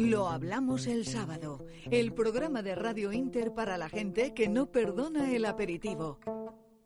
Lo 0.00 0.28
hablamos 0.28 0.86
el 0.86 1.04
sábado, 1.04 1.66
el 1.90 2.14
programa 2.14 2.62
de 2.62 2.74
Radio 2.74 3.12
Inter 3.12 3.52
para 3.52 3.76
la 3.76 3.90
gente 3.90 4.32
que 4.32 4.48
no 4.48 4.72
perdona 4.72 5.30
el 5.30 5.44
aperitivo. 5.44 6.18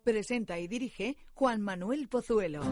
Presenta 0.02 0.58
y 0.58 0.66
dirige 0.66 1.16
Juan 1.32 1.62
Manuel 1.62 2.08
Pozuelo. 2.08 2.62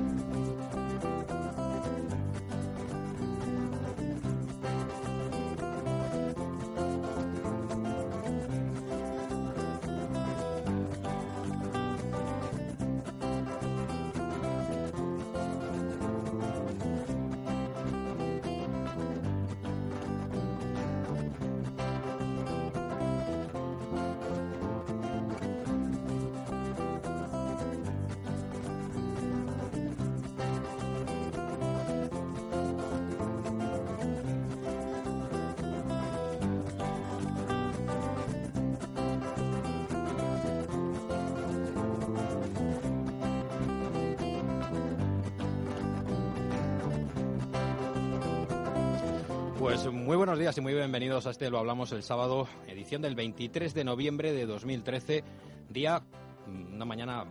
Pues 49.72 49.90
muy 49.90 50.18
buenos 50.18 50.38
días 50.38 50.58
y 50.58 50.60
muy 50.60 50.74
bienvenidos 50.74 51.26
a 51.26 51.30
este 51.30 51.48
Lo 51.48 51.58
Hablamos 51.58 51.92
el 51.92 52.02
sábado, 52.02 52.46
edición 52.66 53.00
del 53.00 53.14
23 53.14 53.72
de 53.72 53.84
noviembre 53.84 54.34
de 54.34 54.44
2013, 54.44 55.24
día, 55.70 56.02
una 56.46 56.84
mañana 56.84 57.24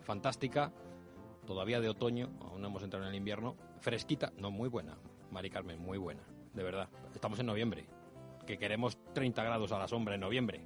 fantástica, 0.00 0.72
todavía 1.46 1.80
de 1.80 1.90
otoño, 1.90 2.30
aún 2.40 2.62
no 2.62 2.68
hemos 2.68 2.82
entrado 2.82 3.04
en 3.04 3.10
el 3.10 3.16
invierno, 3.18 3.56
fresquita, 3.80 4.32
no, 4.38 4.50
muy 4.50 4.70
buena, 4.70 4.96
Mari 5.30 5.50
Carmen, 5.50 5.80
muy 5.80 5.98
buena, 5.98 6.22
de 6.54 6.62
verdad. 6.62 6.88
Estamos 7.14 7.38
en 7.40 7.44
noviembre, 7.44 7.84
que 8.46 8.56
queremos 8.56 8.96
30 9.12 9.44
grados 9.44 9.70
a 9.72 9.78
la 9.78 9.86
sombra 9.86 10.14
en 10.14 10.22
noviembre. 10.22 10.64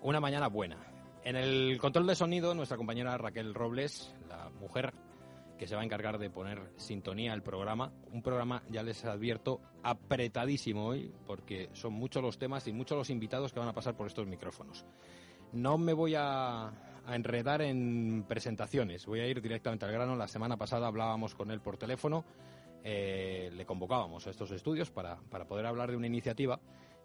Una 0.00 0.20
mañana 0.20 0.48
buena. 0.48 0.78
En 1.22 1.36
el 1.36 1.76
control 1.78 2.06
de 2.06 2.14
sonido, 2.14 2.54
nuestra 2.54 2.78
compañera 2.78 3.18
Raquel 3.18 3.52
Robles, 3.52 4.14
la 4.26 4.48
mujer 4.58 4.94
que 5.60 5.66
se 5.66 5.74
va 5.74 5.82
a 5.82 5.84
encargar 5.84 6.16
de 6.16 6.30
poner 6.30 6.72
sintonía 6.76 7.34
al 7.34 7.42
programa. 7.42 7.92
Un 8.12 8.22
programa, 8.22 8.62
ya 8.70 8.82
les 8.82 9.04
advierto, 9.04 9.60
apretadísimo 9.82 10.86
hoy, 10.86 11.12
porque 11.26 11.68
son 11.74 11.92
muchos 11.92 12.22
los 12.22 12.38
temas 12.38 12.66
y 12.66 12.72
muchos 12.72 12.96
los 12.96 13.10
invitados 13.10 13.52
que 13.52 13.60
van 13.60 13.68
a 13.68 13.74
pasar 13.74 13.94
por 13.94 14.06
estos 14.06 14.26
micrófonos. 14.26 14.86
No 15.52 15.76
me 15.76 15.92
voy 15.92 16.14
a, 16.16 16.72
enredar 17.06 17.60
en 17.60 18.24
presentaciones, 18.26 19.04
voy 19.04 19.20
a 19.20 19.26
ir 19.26 19.42
directamente 19.42 19.84
al 19.84 19.92
grano. 19.92 20.16
La 20.16 20.28
semana 20.28 20.56
pasada 20.56 20.86
hablábamos 20.86 21.34
con 21.34 21.50
él 21.50 21.60
por 21.60 21.76
teléfono, 21.76 22.24
eh, 22.82 23.50
le 23.52 23.66
convocábamos 23.66 24.26
a 24.26 24.30
estos 24.30 24.50
estudios 24.52 24.90
para, 24.90 25.16
para 25.28 25.46
poder 25.46 25.66
hablar 25.66 25.90
de 25.90 25.98
una 25.98 26.06
iniciativa 26.06 26.58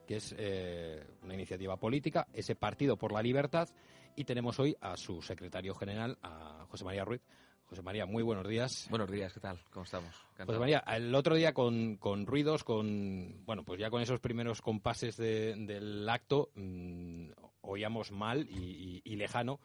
que 0.08 0.16
es 0.16 0.34
eh, 0.38 1.06
una 1.24 1.34
iniciativa 1.34 1.76
política, 1.76 2.28
ese 2.32 2.56
Partido 2.56 2.96
por 2.96 3.12
la 3.12 3.22
Libertad, 3.22 3.68
y 4.16 4.24
tenemos 4.24 4.58
hoy 4.62 4.78
a 4.80 4.96
su 4.96 5.22
secretario 5.22 5.76
general, 5.76 6.18
a 6.22 6.66
José 6.70 6.86
María 6.86 7.04
Ruiz. 7.04 7.22
José 7.68 7.82
María, 7.82 8.06
muy 8.06 8.22
buenos 8.24 8.48
días. 8.48 8.88
Buenos 8.90 9.10
días, 9.10 9.34
¿qué 9.34 9.40
tal? 9.40 9.60
¿Cómo 9.72 9.84
estamos? 9.86 10.14
José 10.46 10.60
María, 10.60 10.84
el 10.96 11.14
otro 11.16 11.36
día 11.36 11.54
con, 11.54 11.98
con 11.98 12.28
ruidos, 12.28 12.64
con 12.64 13.44
bueno, 13.46 13.64
pues 13.64 13.80
ya 13.80 13.90
con 13.90 14.02
esos 14.02 14.20
primeros 14.20 14.62
compases 14.62 15.18
de- 15.18 15.56
del 15.56 16.08
acto, 16.08 16.52
mm, 16.56 17.30
oíamos 17.62 18.12
mal 18.12 18.48
y, 18.50 18.58
y- 18.60 19.02
y 19.04 19.16
lejano, 19.16 19.60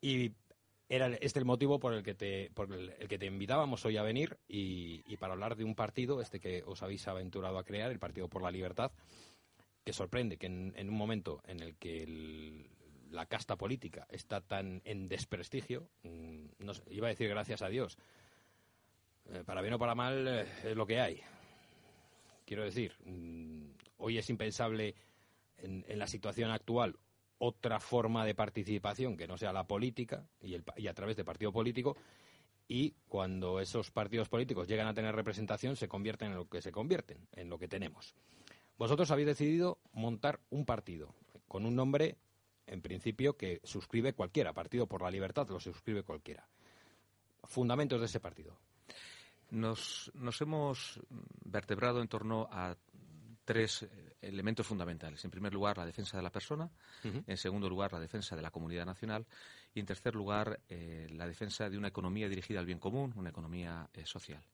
y 0.00 0.32
era 0.88 1.06
este 1.20 1.38
el 1.38 1.44
motivo 1.44 1.78
por 1.78 1.94
el 1.94 2.02
que 2.02 2.14
te, 2.14 2.50
por 2.52 2.72
el, 2.72 2.90
el 2.98 3.06
que 3.06 3.16
te 3.18 3.26
invitábamos 3.26 3.84
hoy 3.84 3.96
a 3.96 4.02
venir 4.02 4.38
y, 4.48 5.04
y 5.06 5.16
para 5.16 5.34
hablar 5.34 5.54
de 5.54 5.62
un 5.62 5.76
partido, 5.76 6.20
este 6.20 6.40
que 6.40 6.64
os 6.66 6.82
habéis 6.82 7.06
aventurado 7.06 7.58
a 7.58 7.64
crear, 7.64 7.92
el 7.92 8.00
Partido 8.00 8.26
por 8.28 8.42
la 8.42 8.50
Libertad, 8.50 8.90
que 9.84 9.92
sorprende 9.92 10.36
que 10.36 10.46
en, 10.46 10.72
en 10.76 10.88
un 10.88 10.96
momento 10.96 11.40
en 11.46 11.60
el 11.60 11.76
que 11.76 12.02
el- 12.02 12.70
la 13.10 13.26
casta 13.26 13.56
política 13.56 14.06
está 14.10 14.40
tan 14.40 14.82
en 14.84 15.08
desprestigio, 15.08 15.88
mm, 16.02 16.44
iba 16.90 17.06
a 17.06 17.10
decir 17.10 17.28
gracias 17.28 17.62
a 17.62 17.68
Dios, 17.68 17.98
eh, 19.32 19.42
para 19.44 19.60
bien 19.60 19.74
o 19.74 19.78
para 19.78 19.94
mal 19.94 20.26
eh, 20.26 20.46
es 20.64 20.76
lo 20.76 20.86
que 20.86 21.00
hay. 21.00 21.20
Quiero 22.44 22.64
decir, 22.64 22.94
mm, 23.04 23.70
hoy 23.98 24.18
es 24.18 24.28
impensable 24.30 24.94
en, 25.58 25.84
la 25.98 26.06
situación 26.06 26.50
actual 26.50 26.96
otra 27.38 27.80
forma 27.80 28.24
de 28.24 28.34
participación 28.34 29.16
que 29.16 29.26
no 29.26 29.38
sea 29.38 29.52
la 29.52 29.66
política 29.66 30.26
y, 30.40 30.54
el, 30.54 30.64
y 30.76 30.88
a 30.88 30.94
través 30.94 31.16
de 31.16 31.24
partido 31.24 31.52
político 31.52 31.96
y 32.68 32.94
cuando 33.08 33.60
esos 33.60 33.90
partidos 33.90 34.28
políticos 34.28 34.68
llegan 34.68 34.86
a 34.86 34.94
tener 34.94 35.14
representación 35.14 35.76
se 35.76 35.88
convierten 35.88 36.30
en 36.30 36.36
lo 36.36 36.48
que 36.48 36.62
se 36.62 36.70
convierten, 36.70 37.26
en 37.32 37.48
lo 37.48 37.58
que 37.58 37.68
tenemos. 37.68 38.14
Vosotros 38.78 39.10
habéis 39.10 39.26
decidido 39.26 39.78
montar 39.92 40.40
un 40.50 40.64
partido 40.64 41.14
con 41.48 41.66
un 41.66 41.74
nombre, 41.74 42.16
en 42.70 42.80
principio, 42.80 43.36
que 43.36 43.60
suscribe 43.64 44.12
cualquiera. 44.12 44.52
Partido 44.52 44.86
por 44.86 45.02
la 45.02 45.10
Libertad 45.10 45.48
lo 45.48 45.58
suscribe 45.58 46.04
cualquiera. 46.04 46.46
Fundamentos 47.42 47.98
de 48.00 48.06
ese 48.06 48.20
partido. 48.20 48.56
Nos, 49.50 50.10
nos 50.14 50.40
hemos 50.40 51.00
vertebrado 51.44 52.00
en 52.00 52.06
torno 52.06 52.48
a 52.50 52.76
tres 53.44 53.82
eh, 53.82 53.88
elementos 54.22 54.64
fundamentales. 54.64 55.24
En 55.24 55.30
primer 55.32 55.52
lugar, 55.52 55.78
la 55.78 55.84
defensa 55.84 56.16
de 56.16 56.22
la 56.22 56.30
persona. 56.30 56.70
En 57.02 57.36
segundo 57.36 57.68
lugar, 57.68 57.92
la 57.92 57.98
defensa 57.98 58.36
de 58.36 58.42
la 58.42 58.52
comunidad 58.52 58.86
nacional. 58.86 59.26
Y 59.74 59.80
en 59.80 59.86
tercer 59.86 60.14
lugar, 60.14 60.60
eh, 60.68 61.08
la 61.10 61.26
defensa 61.26 61.68
de 61.68 61.76
una 61.76 61.88
economía 61.88 62.28
dirigida 62.28 62.60
al 62.60 62.66
bien 62.66 62.78
común, 62.78 63.12
una 63.16 63.30
economía 63.30 63.88
eh, 63.92 64.06
social. 64.06 64.44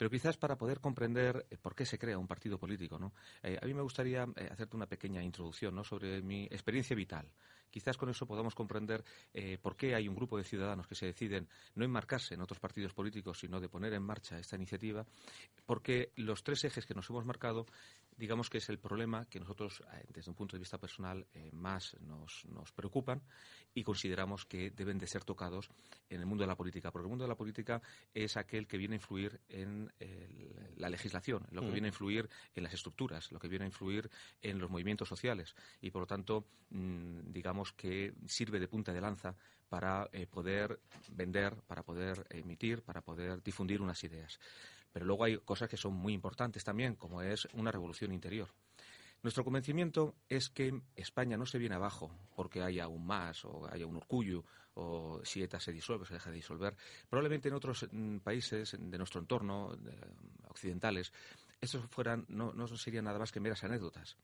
Pero 0.00 0.08
quizás 0.08 0.38
para 0.38 0.56
poder 0.56 0.80
comprender 0.80 1.44
eh, 1.50 1.58
por 1.58 1.74
qué 1.74 1.84
se 1.84 1.98
crea 1.98 2.16
un 2.16 2.26
partido 2.26 2.56
político, 2.58 2.98
¿no? 2.98 3.12
Eh, 3.42 3.58
a 3.60 3.66
mí 3.66 3.74
me 3.74 3.82
gustaría 3.82 4.26
eh, 4.34 4.48
hacerte 4.50 4.74
una 4.74 4.86
pequeña 4.86 5.22
introducción 5.22 5.74
¿no? 5.74 5.84
sobre 5.84 6.22
mi 6.22 6.44
experiencia 6.44 6.96
vital. 6.96 7.30
Quizás 7.70 7.96
con 7.96 8.08
eso 8.10 8.26
podamos 8.26 8.54
comprender 8.54 9.04
eh, 9.32 9.58
por 9.60 9.76
qué 9.76 9.94
hay 9.94 10.08
un 10.08 10.14
grupo 10.14 10.36
de 10.36 10.44
ciudadanos 10.44 10.86
que 10.86 10.94
se 10.94 11.06
deciden 11.06 11.48
no 11.74 11.84
enmarcarse 11.84 12.34
en 12.34 12.40
otros 12.40 12.58
partidos 12.60 12.92
políticos, 12.92 13.38
sino 13.38 13.60
de 13.60 13.68
poner 13.68 13.92
en 13.94 14.02
marcha 14.02 14.38
esta 14.38 14.56
iniciativa, 14.56 15.06
porque 15.66 16.12
los 16.16 16.42
tres 16.42 16.64
ejes 16.64 16.86
que 16.86 16.94
nos 16.94 17.08
hemos 17.10 17.24
marcado, 17.24 17.66
digamos 18.16 18.50
que 18.50 18.58
es 18.58 18.68
el 18.68 18.78
problema 18.78 19.24
que 19.26 19.38
nosotros, 19.40 19.82
eh, 19.92 20.04
desde 20.12 20.30
un 20.30 20.36
punto 20.36 20.56
de 20.56 20.60
vista 20.60 20.78
personal, 20.78 21.26
eh, 21.32 21.50
más 21.52 21.96
nos, 22.00 22.44
nos 22.46 22.72
preocupan 22.72 23.22
y 23.72 23.84
consideramos 23.84 24.44
que 24.46 24.70
deben 24.72 24.98
de 24.98 25.06
ser 25.06 25.24
tocados 25.24 25.68
en 26.08 26.20
el 26.20 26.26
mundo 26.26 26.42
de 26.42 26.48
la 26.48 26.56
política, 26.56 26.90
porque 26.90 27.04
el 27.06 27.10
mundo 27.10 27.24
de 27.24 27.28
la 27.28 27.36
política 27.36 27.80
es 28.12 28.36
aquel 28.36 28.66
que 28.66 28.76
viene 28.76 28.94
a 28.94 28.98
influir 28.98 29.40
en 29.48 29.92
el- 30.00 30.74
la 30.76 30.88
legislación, 30.88 31.46
lo 31.52 31.60
que 31.60 31.68
viene 31.72 31.86
a 31.88 31.90
influir 31.90 32.28
en 32.54 32.64
las 32.64 32.74
estructuras, 32.74 33.30
lo 33.32 33.38
que 33.38 33.48
viene 33.48 33.64
a 33.64 33.68
influir 33.68 34.10
en 34.42 34.58
los 34.58 34.70
movimientos 34.70 35.08
sociales 35.08 35.54
y, 35.80 35.90
por 35.90 36.02
lo 36.02 36.06
tanto, 36.06 36.46
mm, 36.70 37.30
digamos 37.32 37.59
que 37.72 38.14
sirve 38.26 38.58
de 38.58 38.68
punta 38.68 38.92
de 38.92 39.00
lanza 39.00 39.36
para 39.68 40.08
eh, 40.12 40.26
poder 40.26 40.80
vender, 41.10 41.54
para 41.66 41.82
poder 41.82 42.26
emitir, 42.30 42.82
para 42.82 43.02
poder 43.02 43.42
difundir 43.42 43.80
unas 43.80 44.02
ideas. 44.04 44.38
Pero 44.92 45.06
luego 45.06 45.24
hay 45.24 45.38
cosas 45.38 45.68
que 45.68 45.76
son 45.76 45.94
muy 45.94 46.12
importantes 46.12 46.64
también, 46.64 46.96
como 46.96 47.22
es 47.22 47.46
una 47.52 47.70
revolución 47.70 48.12
interior. 48.12 48.48
Nuestro 49.22 49.44
convencimiento 49.44 50.14
es 50.28 50.48
que 50.48 50.80
España 50.96 51.36
no 51.36 51.44
se 51.44 51.58
viene 51.58 51.74
abajo 51.74 52.10
porque 52.34 52.62
haya 52.62 52.88
un 52.88 53.06
más 53.06 53.44
o 53.44 53.68
haya 53.70 53.86
un 53.86 53.96
orgullo 53.96 54.44
o 54.74 55.20
si 55.24 55.42
ETA 55.42 55.60
se 55.60 55.72
disuelve 55.72 56.06
se 56.06 56.14
deja 56.14 56.30
de 56.30 56.36
disolver. 56.36 56.74
Probablemente 57.08 57.48
en 57.48 57.54
otros 57.54 57.86
mm, 57.92 58.18
países 58.18 58.76
de 58.78 58.98
nuestro 58.98 59.20
entorno, 59.20 59.76
de, 59.76 59.94
occidentales, 60.48 61.12
estos 61.60 61.84
fueran, 61.90 62.24
no, 62.28 62.52
no 62.54 62.66
serían 62.66 63.04
nada 63.04 63.18
más 63.18 63.30
que 63.30 63.40
meras 63.40 63.62
anécdotas. 63.62 64.16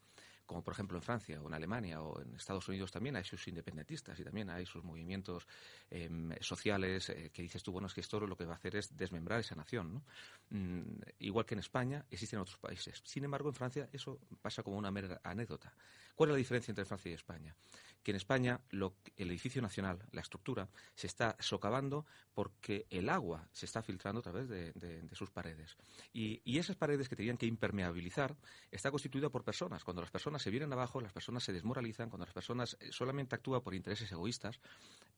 Como 0.47 0.63
por 0.63 0.73
ejemplo 0.73 0.97
en 0.97 1.03
Francia 1.03 1.41
o 1.43 1.49
en 1.49 1.55
Alemania 1.55 2.01
o 2.01 2.21
en 2.21 2.35
Estados 2.35 2.69
Unidos 2.69 2.93
también 2.93 3.17
hay 3.17 3.25
sus 3.25 3.47
independentistas 3.49 4.19
y 4.19 4.25
también 4.25 4.49
hay 4.49 4.65
sus 4.65 4.85
movimientos 4.85 5.47
em, 5.91 6.33
sociales 6.41 7.11
eh, 7.11 7.31
que 7.33 7.43
dices 7.43 7.63
tú, 7.63 7.73
bueno, 7.73 7.89
es 7.89 7.95
que 7.95 8.01
esto 8.01 8.21
lo 8.21 8.37
que 8.37 8.45
va 8.45 8.53
a 8.53 8.57
hacer 8.57 8.77
es 8.77 8.97
desmembrar 8.97 9.41
esa 9.41 9.55
nación. 9.55 9.95
¿no? 9.95 10.03
Mm, 10.51 11.01
igual 11.19 11.45
que 11.45 11.55
en 11.55 11.59
España 11.59 12.05
existen 12.11 12.39
otros 12.39 12.59
países. 12.59 13.03
Sin 13.05 13.25
embargo, 13.25 13.49
en 13.49 13.55
Francia 13.55 13.89
eso 13.93 14.21
pasa 14.41 14.63
como 14.63 14.77
una 14.77 14.91
mera 14.91 15.21
anécdota. 15.25 15.75
¿Cuál 16.15 16.31
es 16.31 16.35
la 16.35 16.39
diferencia 16.39 16.71
entre 16.71 16.85
Francia 16.85 17.11
y 17.11 17.15
España? 17.15 17.55
Que 18.03 18.13
en 18.13 18.17
España 18.17 18.61
el 18.71 19.31
edificio 19.31 19.61
nacional, 19.61 19.99
la 20.13 20.21
estructura, 20.21 20.69
se 20.95 21.09
está 21.09 21.37
socavando 21.41 22.07
porque 22.33 22.87
el 22.89 23.09
agua 23.09 23.49
se 23.53 23.67
está 23.67 23.83
filtrando 23.83 24.21
a 24.21 24.23
través 24.23 24.49
de 24.49 25.09
sus 25.13 25.31
paredes. 25.31 25.77
Y, 26.13 26.41
y 26.45 26.59
esas 26.59 26.77
paredes 26.77 27.09
que 27.09 27.17
tenían 27.17 27.37
que 27.37 27.47
impermeabilizar 27.47 28.37
está 28.71 28.91
constituida 28.93 29.29
por 29.29 29.43
personas. 29.43 29.83
Cuando 29.83 30.03
las 30.03 30.11
personas 30.11 30.41
se 30.41 30.51
vienen 30.51 30.73
abajo, 30.73 31.01
las 31.01 31.13
personas 31.13 31.43
se 31.43 31.53
desmoralizan, 31.53 32.09
cuando 32.09 32.27
las 32.27 32.35
personas 32.35 32.77
eh, 32.81 32.93
solamente 32.93 33.35
actúan 33.35 33.61
por 33.61 33.75
intereses 33.75 34.11
egoístas, 34.13 34.61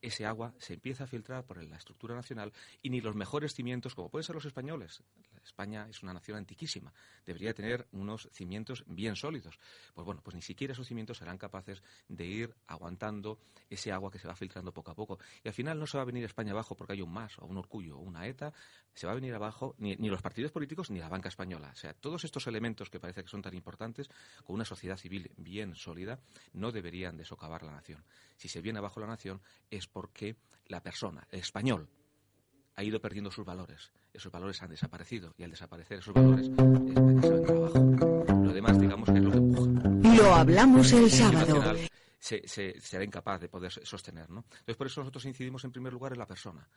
ese 0.01 0.27
agua 0.27 0.55
se 0.59 0.75
empieza 0.75 1.05
a 1.05 1.07
filtrar 1.07 1.45
por 1.45 1.63
la 1.63 1.77
estructura 1.77 2.15
nacional 2.15 2.53
y 2.83 2.91
ni 2.91 3.01
los 3.01 3.15
mejores 3.15 3.55
cimientos, 3.55 3.95
como 3.95 4.11
pueden 4.11 4.25
ser 4.25 4.35
los 4.35 4.45
españoles, 4.45 5.03
España 5.49 5.87
es 5.89 6.03
una 6.03 6.13
nación 6.13 6.39
antiquísima, 6.39 6.93
debería 7.27 7.53
tener 7.53 7.87
unos 7.93 8.29
cimientos 8.33 8.85
bien 8.87 9.17
sólidos. 9.17 9.59
Pues 9.95 10.05
bueno, 10.05 10.21
pues 10.23 10.37
ni 10.37 10.43
siquiera 10.43 10.73
esos 10.73 10.87
cimientos 10.87 11.19
serán 11.19 11.39
capaces 11.39 11.83
de 12.09 12.27
ir 12.27 12.55
aguantando 12.67 13.41
ese 13.69 13.91
agua 13.91 14.11
que 14.11 14.19
se 14.19 14.29
va 14.29 14.37
filtrando 14.37 14.73
poco 14.73 14.91
a 14.93 14.95
poco. 14.95 15.19
Y 15.43 15.49
al 15.49 15.55
final 15.55 15.79
no 15.79 15.87
se 15.87 15.97
va 15.97 16.03
a 16.03 16.07
venir 16.07 16.25
España 16.25 16.53
abajo 16.53 16.77
porque 16.77 16.93
hay 16.93 17.03
un 17.03 17.13
MAS 17.13 17.39
o 17.39 17.47
un 17.47 17.57
Orgullo 17.57 17.99
o 17.99 18.01
una 18.01 18.27
ETA, 18.27 18.53
se 18.95 19.07
va 19.07 19.13
a 19.13 19.15
venir 19.15 19.35
abajo 19.35 19.75
ni, 19.79 19.97
ni 19.97 20.09
los 20.09 20.23
partidos 20.23 20.53
políticos 20.53 20.91
ni 20.91 20.99
la 20.99 21.09
banca 21.09 21.29
española. 21.29 21.71
O 21.73 21.77
sea, 21.77 21.95
todos 21.95 22.25
estos 22.25 22.47
elementos 22.47 22.91
que 22.91 23.01
parece 23.01 23.23
que 23.23 23.29
son 23.29 23.43
tan 23.43 23.55
importantes, 23.55 24.09
con 24.45 24.55
una 24.55 24.65
sociedad 24.65 24.97
civil 24.97 25.31
bien 25.37 25.75
sólida, 25.75 26.21
no 26.53 26.71
deberían 26.73 27.17
de 27.17 27.25
socavar 27.25 27.63
la 27.63 27.73
nación. 27.73 28.05
Si 28.37 28.49
se 28.49 28.61
viene 28.61 28.79
abajo 28.79 29.01
la 29.01 29.07
nación 29.07 29.41
es 29.71 29.87
porque 29.87 30.37
la 30.67 30.83
persona, 30.83 31.27
el 31.31 31.41
español, 31.41 31.89
ha 32.79 32.85
ido 32.85 33.01
perdiendo 33.01 33.29
sus 33.33 33.45
valores. 33.45 33.91
Esos 34.13 34.31
valores 34.31 34.63
han 34.63 34.71
desaparecido 34.71 35.35
y 35.37 35.43
al 35.43 35.51
desaparecer 35.51 35.99
esos 35.99 36.15
valores, 36.15 36.47
España 36.47 37.23
se 37.23 37.53
abajo. 37.53 38.25
Lo 38.45 38.53
demás, 38.53 38.81
digamos, 38.81 39.11
que 39.11 39.19
es 39.19 39.25
lo 39.25 39.33
que 39.33 39.37
empuja. 39.37 40.17
Lo 40.17 40.33
hablamos 40.33 40.93
el 40.93 41.11
sábado. 41.11 41.75
Se, 42.21 42.47
se, 42.47 42.81
será 42.81 43.03
incapaz 43.03 43.41
de 43.41 43.49
poder 43.49 43.73
sostener, 43.73 44.31
¿no? 44.31 44.45
Entonces, 44.51 44.77
por 44.77 44.87
eso 44.87 45.01
nosotros 45.01 45.25
incidimos 45.25 45.65
en 45.65 45.73
primer 45.73 45.93
lugar 45.93 46.13
en 46.13 46.21
la 46.21 46.27
persona 46.27 46.69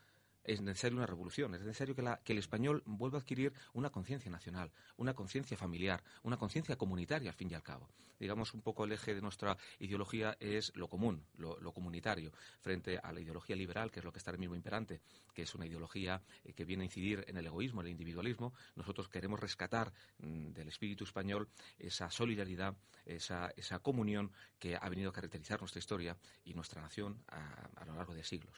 es 0.44 0.62
necesario 0.62 0.98
una 0.98 1.06
revolución, 1.06 1.54
es 1.56 1.62
necesario 1.62 1.96
que, 1.96 2.32
el 2.34 2.38
español 2.38 2.84
vuelva 2.86 3.18
a 3.18 3.22
adquirir 3.22 3.54
una 3.74 3.90
conciencia 3.90 4.32
nacional, 4.32 4.72
una 4.98 5.14
conciencia 5.14 5.58
familiar, 5.58 6.04
una 6.24 6.38
conciencia 6.38 6.76
comunitaria, 6.78 7.30
al 7.30 7.36
fin 7.36 7.50
y 7.52 7.54
al 7.54 7.64
cabo. 7.64 7.90
Digamos, 8.20 8.54
un 8.54 8.62
poco 8.62 8.86
el 8.86 8.92
eje 8.92 9.16
de 9.16 9.22
nuestra 9.22 9.58
ideología 9.80 10.38
es 10.40 10.72
lo 10.76 10.88
común, 10.88 11.26
lo, 11.38 11.58
comunitario, 11.74 12.32
frente 12.60 13.00
a 13.02 13.12
la 13.12 13.20
ideología 13.20 13.56
liberal, 13.56 13.90
que 13.90 14.00
es 14.00 14.06
lo 14.06 14.12
que 14.12 14.20
está 14.20 14.30
ahora 14.30 14.40
mismo 14.40 14.56
imperante, 14.56 15.02
que 15.34 15.42
es 15.42 15.56
una 15.56 15.66
ideología 15.66 16.22
eh, 16.44 16.54
que 16.54 16.64
viene 16.64 16.84
a 16.84 16.86
incidir 16.86 17.26
en 17.28 17.38
el 17.38 17.48
egoísmo, 17.48 17.82
en 17.82 17.88
el 17.88 17.92
individualismo. 17.92 18.54
Nosotros 18.76 19.10
queremos 19.10 19.40
rescatar 19.40 19.92
mm, 20.20 20.52
del 20.52 20.68
espíritu 20.68 21.04
español 21.04 21.50
esa 21.80 22.12
solidaridad, 22.12 22.76
esa, 23.06 23.52
comunión 23.82 24.32
que 24.60 24.76
ha 24.76 24.88
venido 24.88 25.10
a 25.10 25.14
caracterizar 25.14 25.60
nuestra 25.60 25.80
historia 25.80 26.16
y 26.44 26.54
nuestra 26.54 26.82
nación 26.82 27.24
a, 27.28 27.86
lo 27.86 27.96
largo 27.96 28.14
de 28.14 28.24
siglos. 28.24 28.56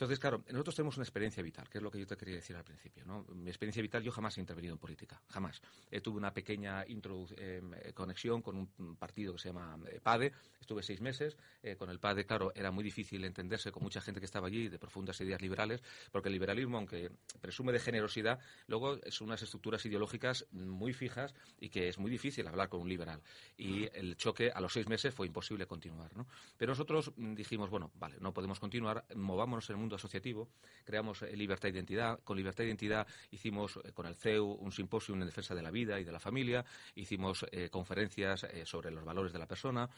Entonces, 0.00 0.18
claro, 0.18 0.42
nosotros 0.50 0.74
tenemos 0.76 0.96
una 0.96 1.04
experiencia 1.04 1.42
vital, 1.42 1.68
que 1.68 1.76
es 1.76 1.84
lo 1.84 1.90
que 1.90 1.98
yo 1.98 2.06
te 2.06 2.16
quería 2.16 2.36
decir 2.36 2.56
al 2.56 2.64
principio. 2.64 3.04
¿no? 3.04 3.22
Mi 3.34 3.50
experiencia 3.50 3.82
vital, 3.82 4.02
yo 4.02 4.10
jamás 4.10 4.38
he 4.38 4.40
intervenido 4.40 4.72
en 4.72 4.78
política, 4.78 5.20
jamás. 5.28 5.60
Eh, 5.90 6.00
tuve 6.00 6.16
una 6.16 6.32
pequeña 6.32 6.86
eh, 6.88 7.92
conexión 7.92 8.40
con 8.40 8.56
un 8.56 8.96
partido 8.96 9.34
que 9.34 9.38
se 9.40 9.50
llama 9.50 9.78
eh, 9.90 10.00
PADE, 10.02 10.32
estuve 10.58 10.82
seis 10.82 11.02
meses. 11.02 11.36
con 11.76 11.90
el 11.90 11.98
PADE, 11.98 12.24
claro, 12.24 12.50
era 12.54 12.70
muy 12.70 12.82
difícil 12.82 13.22
entenderse 13.26 13.70
con 13.70 13.82
mucha 13.82 14.00
gente 14.00 14.20
que 14.20 14.24
estaba 14.24 14.46
allí 14.46 14.70
de 14.70 14.78
profundas 14.78 15.20
ideas 15.20 15.42
liberales, 15.42 15.82
porque 16.10 16.30
el 16.30 16.32
liberalismo, 16.32 16.78
aunque 16.78 17.10
presume 17.42 17.70
de 17.70 17.80
generosidad, 17.80 18.38
luego 18.68 18.98
son 19.10 19.26
unas 19.26 19.42
estructuras 19.42 19.84
ideológicas 19.84 20.46
muy 20.50 20.94
fijas 20.94 21.34
y 21.58 21.68
que 21.68 21.88
es 21.88 21.98
muy 21.98 22.10
difícil 22.10 22.46
hablar 22.48 22.70
con 22.70 22.80
un 22.80 22.88
liberal. 22.88 23.20
Y 23.58 23.86
el 23.92 24.16
choque 24.16 24.50
a 24.50 24.62
los 24.62 24.72
seis 24.72 24.88
meses 24.88 25.12
fue 25.12 25.26
imposible 25.26 25.66
continuar. 25.66 26.16
¿no? 26.16 26.26
Pero 26.56 26.72
nosotros 26.72 27.12
mm, 27.16 27.34
dijimos, 27.34 27.68
bueno, 27.68 27.90
vale, 27.96 28.16
no 28.18 28.32
podemos 28.32 28.58
continuar, 28.58 29.04
movámonos 29.14 29.68
en 29.68 29.76
el 29.76 29.89
mundo 29.90 29.96
asociativo, 29.96 30.48
creamos 30.84 31.22
eh, 31.22 31.36
Libertad 31.36 31.66
e 31.66 31.72
Identidad. 31.72 32.20
Con 32.22 32.36
Libertad 32.36 32.62
e 32.62 32.68
Identidad 32.68 33.06
hicimos 33.32 33.80
eh, 33.82 33.92
con 33.92 34.06
el 34.06 34.14
CEU 34.14 34.46
un 34.46 34.70
simposio 34.70 35.14
en 35.14 35.26
defensa 35.26 35.52
de 35.52 35.62
la 35.62 35.72
vida 35.72 35.98
y 35.98 36.04
de 36.04 36.12
la 36.12 36.20
familia, 36.20 36.64
hicimos 36.94 37.44
eh, 37.50 37.68
conferencias 37.70 38.46
sobre 38.64 38.92
los 38.92 39.04
valores 39.04 39.32
de 39.32 39.38
la 39.40 39.46
persona. 39.46 39.90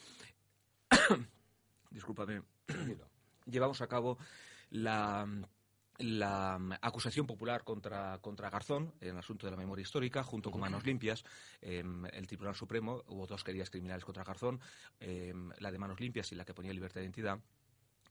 Discúlpame. 1.91 2.43
Llevamos 3.47 3.83
a 3.83 3.87
cabo 3.87 4.17
la 4.71 5.27
la 5.99 6.59
acusación 6.81 7.27
popular 7.27 7.63
contra, 7.65 8.19
contra 8.19 8.49
Garzón 8.49 8.95
en 9.01 9.11
el 9.11 9.19
asunto 9.19 9.47
de 9.47 9.51
la 9.53 9.59
memoria 9.59 9.83
histórica, 9.83 10.25
junto 10.25 10.51
con 10.51 10.61
Manos 10.61 10.85
Limpias, 10.85 11.23
em, 11.61 12.07
el 12.07 12.27
Tribunal 12.27 12.57
Supremo, 12.57 13.03
hubo 13.09 13.27
dos 13.27 13.45
querellas 13.45 13.71
criminales 13.71 14.05
contra 14.05 14.25
Garzón, 14.25 14.59
em, 14.99 15.51
la 15.59 15.71
de 15.71 15.79
Manos 15.79 16.01
Limpias 16.01 16.33
y 16.33 16.35
la 16.35 16.45
que 16.47 16.55
ponía 16.55 16.73
libertad 16.73 16.97
de 16.97 17.05
identidad 17.05 17.39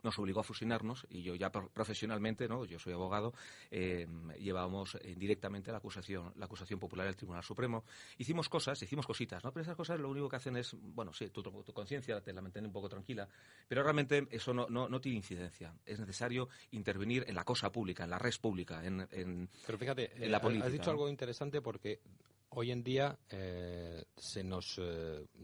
nos 0.04 0.18
obligó 0.20 0.40
a 0.40 0.44
fusionarnos 0.44 1.06
y 1.10 1.22
yo 1.22 1.36
ya 1.36 1.52
profesionalmente, 1.52 2.48
¿no? 2.48 2.66
yo 2.66 2.80
soy 2.80 2.94
abogado, 2.94 3.34
eh, 3.70 4.08
llevábamos 4.40 4.96
eh, 4.96 5.16
directamente 5.18 5.72
la 5.72 5.78
acusación, 5.78 6.34
la 6.36 6.46
acusación 6.46 6.80
popular 6.80 7.06
del 7.06 7.16
Tribunal 7.16 7.44
Supremo. 7.44 7.84
Hicimos 8.18 8.50
cosas, 8.50 8.82
hicimos 8.82 9.06
cositas, 9.06 9.44
¿no? 9.44 9.52
pero 9.52 9.64
esas 9.64 9.76
cosas 9.76 10.00
lo 10.00 10.10
único 10.10 10.30
que 10.30 10.36
hacen 10.36 10.58
es, 10.58 10.76
bueno, 10.80 11.14
sí, 11.14 11.30
tu, 11.30 11.44
conciencia 11.74 12.22
te 12.22 12.34
la 12.34 12.42
mantiene 12.42 12.68
un 12.68 12.74
poco 12.74 12.90
tranquila, 12.90 13.28
pero 13.68 13.84
realmente 13.84 14.28
eso 14.32 14.54
no, 14.54 14.68
no, 14.68 15.02
tiene 15.02 15.18
incidencia. 15.18 15.74
Es 15.86 16.00
necesario 16.00 16.50
intervenir 16.72 17.26
en 17.28 17.36
la 17.36 17.44
cosa 17.44 17.72
pública, 17.72 18.04
en 18.04 18.10
la 18.10 18.20
red 18.20 18.34
pública, 18.42 18.86
en, 18.86 19.08
en, 19.12 19.50
pero 19.66 19.78
fíjate, 19.78 20.12
la 20.28 20.38
eh, 20.38 20.40
política. 20.40 20.68
Has 20.68 20.74
dicho 20.74 20.92
algo 20.92 21.10
interesante 21.10 21.62
porque 21.62 22.02
hoy 22.50 22.72
en 22.72 22.84
día 22.84 23.18
eh, 23.30 24.04
se 24.16 24.44
nos 24.44 24.80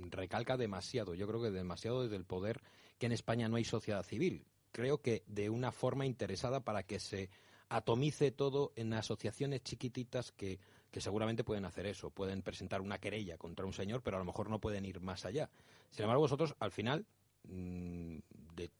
recalca 0.10 0.57
demasiado, 0.57 1.13
yo 1.13 1.27
creo 1.27 1.42
que 1.42 1.51
demasiado 1.51 2.03
desde 2.03 2.15
el 2.15 2.25
poder 2.25 2.62
que 2.98 3.06
en 3.06 3.12
España 3.12 3.48
no 3.48 3.56
hay 3.58 3.64
sociedad 3.64 4.04
civil. 4.04 4.46
Creo 4.72 5.02
que 5.02 5.24
de 5.28 5.50
una 5.50 5.72
forma 5.72 6.06
interesada 6.06 6.62
para 6.62 6.84
que 6.84 7.00
se 7.00 7.30
atomice 7.70 8.32
todo 8.32 8.72
en 8.76 8.94
asociaciones 8.94 9.64
chiquititas 9.64 10.32
que, 10.32 10.60
que 10.92 11.02
seguramente 11.02 11.44
pueden 11.44 11.66
hacer 11.66 11.86
eso. 11.86 12.10
Pueden 12.10 12.42
presentar 12.42 12.82
una 12.82 13.00
querella 13.00 13.38
contra 13.38 13.66
un 13.66 13.74
señor, 13.74 14.02
pero 14.04 14.18
a 14.18 14.20
lo 14.20 14.26
mejor 14.26 14.50
no 14.50 14.60
pueden 14.60 14.86
ir 14.86 15.02
más 15.02 15.26
allá. 15.26 15.50
Sin 15.92 16.04
embargo, 16.04 16.22
vosotros, 16.22 16.56
al 16.60 16.72
final, 16.72 17.06
mm, 17.48 18.18
de, 18.56 18.72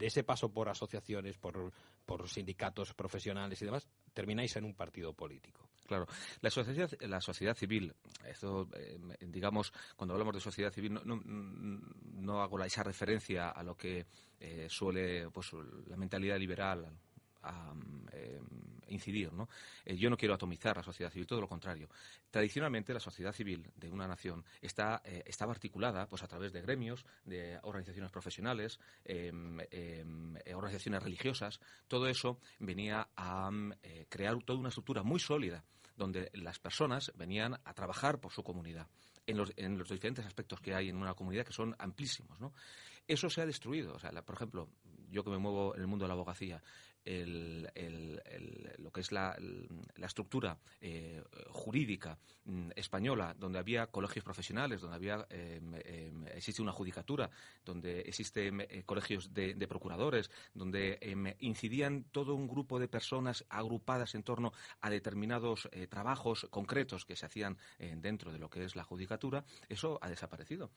ese 0.00 0.24
paso 0.24 0.52
por 0.52 0.68
asociaciones, 0.68 1.36
por, 1.38 1.72
por 2.06 2.28
sindicatos 2.28 2.94
profesionales 2.94 3.60
y 3.60 3.64
demás, 3.64 3.88
termináis 4.14 4.56
en 4.56 4.64
un 4.64 4.74
partido 4.74 5.12
político. 5.12 5.68
Claro, 5.86 6.06
la 6.42 6.50
sociedad, 6.50 6.90
la 7.00 7.20
sociedad 7.20 7.56
civil, 7.56 7.94
eso, 8.26 8.68
eh, 8.74 8.98
digamos, 9.20 9.72
cuando 9.96 10.14
hablamos 10.14 10.34
de 10.34 10.40
sociedad 10.40 10.70
civil, 10.70 10.92
no, 10.92 11.02
no, 11.04 11.22
no 11.24 12.42
hago 12.42 12.62
esa 12.62 12.82
referencia 12.82 13.50
a 13.50 13.62
lo 13.62 13.74
que 13.74 14.06
eh, 14.38 14.66
suele, 14.68 15.30
pues, 15.30 15.50
la 15.86 15.96
mentalidad 15.96 16.38
liberal, 16.38 16.86
a, 17.48 17.72
em, 18.12 18.44
incidir. 18.88 19.30
Eh, 19.84 19.96
yo 19.96 20.08
no 20.08 20.16
quiero 20.16 20.34
atomizar 20.34 20.76
la 20.76 20.82
sociedad 20.82 21.10
civil, 21.10 21.26
todo 21.26 21.40
lo 21.40 21.48
contrario. 21.48 21.88
Tradicionalmente 22.30 22.94
la 22.94 23.00
sociedad 23.00 23.32
civil 23.32 23.70
de 23.76 23.90
una 23.90 24.06
nación 24.06 24.44
está, 24.60 25.02
eh, 25.04 25.22
estaba 25.26 25.52
articulada 25.52 26.06
pues, 26.06 26.22
a 26.22 26.28
través 26.28 26.52
de 26.52 26.62
gremios, 26.62 27.04
de 27.24 27.58
organizaciones 27.62 28.10
profesionales, 28.10 28.78
em, 29.04 29.58
em, 29.70 30.36
organizaciones 30.54 31.02
religiosas. 31.02 31.60
Todo 31.86 32.08
eso 32.08 32.40
venía 32.58 33.08
a 33.16 33.50
crear 34.08 34.42
toda 34.44 34.58
una 34.58 34.68
estructura 34.68 35.02
muy 35.02 35.18
sólida 35.18 35.64
donde 35.96 36.30
las 36.34 36.58
personas 36.58 37.12
venían 37.16 37.54
a 37.64 37.74
trabajar 37.74 38.20
por 38.20 38.32
su 38.32 38.42
comunidad 38.42 38.86
en 39.26 39.36
los, 39.36 39.52
en 39.56 39.76
los 39.76 39.88
diferentes 39.88 40.24
aspectos 40.24 40.60
que 40.60 40.74
hay 40.74 40.88
en 40.88 40.96
una 40.96 41.14
comunidad 41.14 41.44
que 41.44 41.52
son 41.52 41.74
amplísimos. 41.78 42.38
Eso 43.06 43.28
se 43.28 43.42
ha 43.42 43.46
destruido. 43.46 43.96
Por 44.24 44.34
ejemplo, 44.34 44.68
yo 45.10 45.22
que 45.22 45.30
me 45.30 45.38
muevo 45.38 45.74
en 45.74 45.82
el 45.82 45.86
mundo 45.86 46.04
de 46.04 46.08
la 46.08 46.14
abogacía, 46.14 46.62
lo 48.78 48.92
que 48.92 49.00
es 49.00 49.12
la, 49.12 49.36
estructura 50.02 50.58
eh, 50.80 51.22
jurídica 51.50 52.18
mm, 52.44 52.70
española, 52.76 53.34
donde 53.38 53.58
había 53.58 53.86
colegios 53.88 54.24
profesionales, 54.24 54.80
donde 54.80 54.96
había 54.96 55.26
em, 55.30 55.74
em, 55.84 56.26
existe 56.28 56.62
una 56.62 56.72
judicatura, 56.72 57.30
donde 57.64 58.00
existen 58.00 58.60
eh, 58.60 58.82
colegios 58.84 59.32
de, 59.32 59.68
procuradores, 59.68 60.30
donde 60.54 60.98
em, 61.00 61.34
incidían 61.40 62.04
todo 62.10 62.34
un 62.34 62.48
grupo 62.48 62.78
de 62.78 62.88
personas 62.88 63.44
agrupadas 63.48 64.14
en 64.14 64.22
torno 64.22 64.52
a 64.80 64.90
determinados 64.90 65.68
eh, 65.72 65.86
trabajos 65.86 66.46
concretos 66.50 67.04
que 67.04 67.16
se 67.16 67.26
hacían 67.26 67.58
dentro 67.78 68.32
de 68.32 68.38
lo 68.38 68.48
que 68.48 68.64
es 68.64 68.76
la 68.76 68.84
judicatura, 68.84 69.44
eso 69.68 69.98
ha 70.00 70.08
desaparecido. 70.08 70.70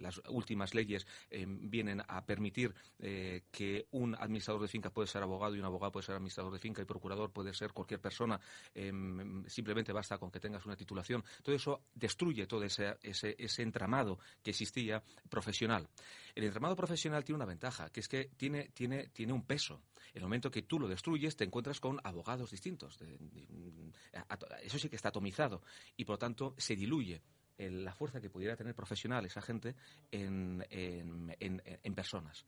las 0.00 0.20
últimas 0.28 0.74
leyes 0.74 1.06
vienen 1.30 2.02
a 2.06 2.24
permitir 2.24 2.74
que 2.98 3.86
un 3.90 4.14
administrador 4.14 4.35
administrador 4.36 4.62
de 4.62 4.68
finca 4.68 4.90
puede 4.90 5.08
ser 5.08 5.22
abogado 5.22 5.56
y 5.56 5.58
un 5.58 5.64
abogado 5.64 5.92
puede 5.92 6.06
ser 6.06 6.14
administrador 6.14 6.52
de 6.52 6.58
finca 6.58 6.82
y 6.82 6.84
procurador 6.84 7.30
puede 7.30 7.54
ser 7.54 7.72
cualquier 7.72 8.00
persona. 8.00 8.38
Em, 8.74 9.44
simplemente 9.46 9.92
basta 9.92 10.18
con 10.18 10.30
que 10.30 10.40
tengas 10.40 10.64
una 10.66 10.76
titulación. 10.76 11.24
Todo 11.42 11.54
eso 11.54 11.82
destruye 11.94 12.46
todo 12.46 12.62
ese, 12.62 12.96
ese, 13.02 13.62
entramado 13.62 14.18
que 14.42 14.50
existía 14.50 15.02
profesional. 15.28 15.88
El 16.34 16.44
entramado 16.44 16.76
profesional 16.76 17.24
tiene 17.24 17.36
una 17.36 17.46
ventaja, 17.46 17.88
que 17.90 18.00
es 18.00 18.08
que 18.08 18.30
tiene, 18.36 18.68
tiene, 18.74 19.08
tiene 19.08 19.32
un 19.32 19.42
peso. 19.42 19.80
El 20.12 20.22
momento 20.22 20.50
que 20.50 20.62
tú 20.62 20.78
lo 20.78 20.88
destruyes, 20.88 21.36
te 21.36 21.44
encuentras 21.44 21.80
con 21.80 22.00
abogados 22.04 22.50
distintos. 22.50 22.98
eso 24.62 24.78
sí 24.78 24.88
que 24.88 24.96
está 24.96 25.08
atomizado 25.08 25.62
y, 25.96 26.04
por 26.04 26.14
lo 26.14 26.18
tanto, 26.18 26.54
se 26.56 26.76
diluye 26.76 27.22
la 27.58 27.94
fuerza 27.94 28.20
que 28.20 28.28
pudiera 28.28 28.54
tener 28.54 28.74
profesional 28.74 29.24
esa 29.24 29.40
gente 29.40 29.74
en, 30.10 30.64
en, 30.70 31.34
en 31.40 31.94
personas. 31.94 32.44